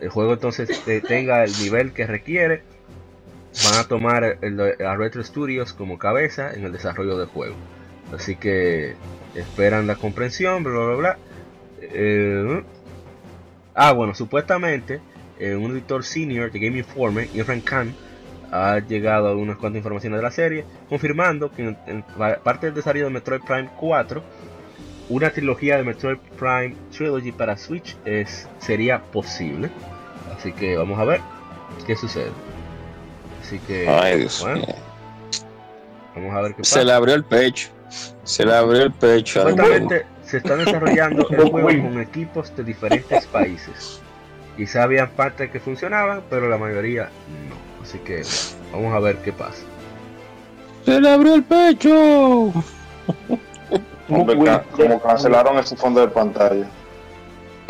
el 0.00 0.08
juego 0.08 0.32
entonces 0.34 0.82
te- 0.84 1.00
tenga 1.02 1.44
el 1.44 1.52
nivel 1.60 1.92
que 1.92 2.06
requiere. 2.06 2.62
Van 3.64 3.74
a 3.80 3.88
tomar 3.88 4.38
el- 4.40 4.60
a 4.84 4.96
Retro 4.96 5.22
Studios 5.24 5.72
como 5.72 5.98
cabeza 5.98 6.52
en 6.54 6.64
el 6.64 6.72
desarrollo 6.72 7.16
del 7.18 7.26
juego. 7.28 7.54
Así 8.14 8.36
que 8.36 8.94
esperan 9.34 9.86
la 9.86 9.96
comprensión, 9.96 10.62
bla 10.64 10.72
bla 10.72 10.94
bla. 10.94 11.18
Eh, 11.80 12.62
ah, 13.74 13.92
bueno, 13.92 14.14
supuestamente 14.14 15.00
eh, 15.38 15.54
un 15.56 15.72
editor 15.72 16.04
senior 16.04 16.50
de 16.50 16.58
Game 16.58 16.78
Informer, 16.78 17.28
Irfan 17.34 17.60
Khan, 17.60 17.94
ha 18.50 18.78
llegado 18.78 19.28
a 19.28 19.34
unas 19.36 19.56
cuantas 19.58 19.78
informaciones 19.78 20.18
de 20.18 20.22
la 20.22 20.30
serie, 20.30 20.64
confirmando 20.88 21.52
que 21.52 21.62
en, 21.68 21.78
en 21.86 22.02
pa- 22.02 22.36
parte 22.38 22.66
del 22.66 22.74
desarrollo 22.74 23.04
de 23.06 23.10
Metroid 23.10 23.40
Prime 23.42 23.68
4, 23.78 24.22
una 25.10 25.30
trilogía 25.30 25.76
de 25.76 25.84
Metroid 25.84 26.18
Prime 26.38 26.74
Trilogy 26.96 27.32
para 27.32 27.56
Switch 27.56 27.96
es, 28.04 28.48
sería 28.58 29.00
posible. 29.02 29.70
Así 30.36 30.52
que 30.52 30.76
vamos 30.76 30.98
a 30.98 31.04
ver 31.04 31.20
qué 31.86 31.94
sucede. 31.96 32.30
Así 33.42 33.58
que, 33.60 33.88
Ay, 33.88 34.18
Dios 34.20 34.40
bueno, 34.42 34.64
vamos 36.14 36.34
a 36.34 36.40
ver 36.42 36.54
qué 36.54 36.64
Se 36.64 36.76
pasa. 36.76 36.84
le 36.84 36.92
abrió 36.92 37.14
el 37.14 37.24
pecho. 37.24 37.68
Se 38.24 38.44
le 38.44 38.54
abrió 38.54 38.82
el 38.82 38.92
pecho. 38.92 39.48
Supuestamente 39.48 40.06
se 40.24 40.36
está 40.38 40.56
desarrollando 40.56 41.26
el 41.30 41.36
juego 41.50 41.68
con 41.68 42.00
equipos 42.00 42.54
de 42.56 42.64
diferentes 42.64 43.26
países. 43.26 44.00
Quizá 44.58 44.82
había 44.82 45.08
partes 45.08 45.50
que 45.50 45.58
funcionaban, 45.60 46.20
pero 46.28 46.48
la 46.50 46.58
mayoría 46.58 47.04
no. 47.48 47.82
Así 47.82 47.98
que 48.00 48.22
vamos 48.72 48.92
a 48.94 48.98
ver 49.00 49.16
qué 49.18 49.32
pasa. 49.32 49.62
Se 50.84 51.00
le 51.00 51.08
abrió 51.10 51.34
el 51.36 51.44
pecho. 51.44 52.52
Como, 54.08 54.42
ca- 54.44 54.64
como 54.72 55.00
cancelaron 55.02 55.58
ese 55.58 55.76
fondo 55.76 56.00
de 56.00 56.08
pantalla. 56.08 56.66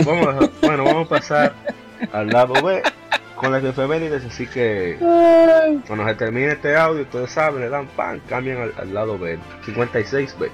Vamos 0.07 0.28
a- 0.28 0.51
bueno, 0.66 0.84
vamos 0.84 1.07
a 1.07 1.11
pasar 1.11 1.53
al 2.12 2.28
lado 2.28 2.55
B 2.62 2.80
con 3.34 3.51
las 3.51 3.62
efemérides, 3.64 4.24
así 4.24 4.47
que 4.47 4.97
cuando 5.89 6.07
se 6.07 6.14
termine 6.14 6.53
este 6.53 6.76
audio, 6.76 7.03
ustedes 7.03 7.30
saben, 7.32 7.61
le 7.62 7.68
dan 7.68 7.89
pan, 7.89 8.20
cambian 8.28 8.59
al, 8.62 8.72
al 8.78 8.95
lado 8.95 9.18
B, 9.18 9.36
56B. 9.66 10.49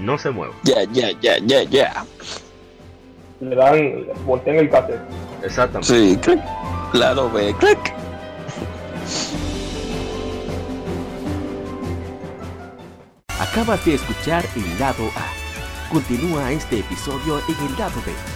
No 0.00 0.18
se 0.18 0.30
muevan. 0.30 0.54
Ya, 0.64 0.84
ya, 0.92 1.10
ya, 1.22 1.38
ya, 1.38 1.62
ya 1.62 2.04
le 3.40 3.56
dan, 3.56 4.06
voltean 4.24 4.56
el 4.56 4.70
cassette. 4.70 5.00
Exactamente. 5.42 5.86
Sí, 5.88 6.16
clic, 6.16 6.40
lado 6.92 7.30
B, 7.30 7.54
clic. 7.58 7.94
Acabas 13.40 13.84
de 13.84 13.94
escuchar 13.94 14.44
el 14.54 14.78
lado 14.78 15.04
A. 15.16 15.92
Continúa 15.92 16.52
este 16.52 16.80
episodio 16.80 17.38
en 17.48 17.66
el 17.66 17.78
lado 17.78 18.00
B. 18.04 18.35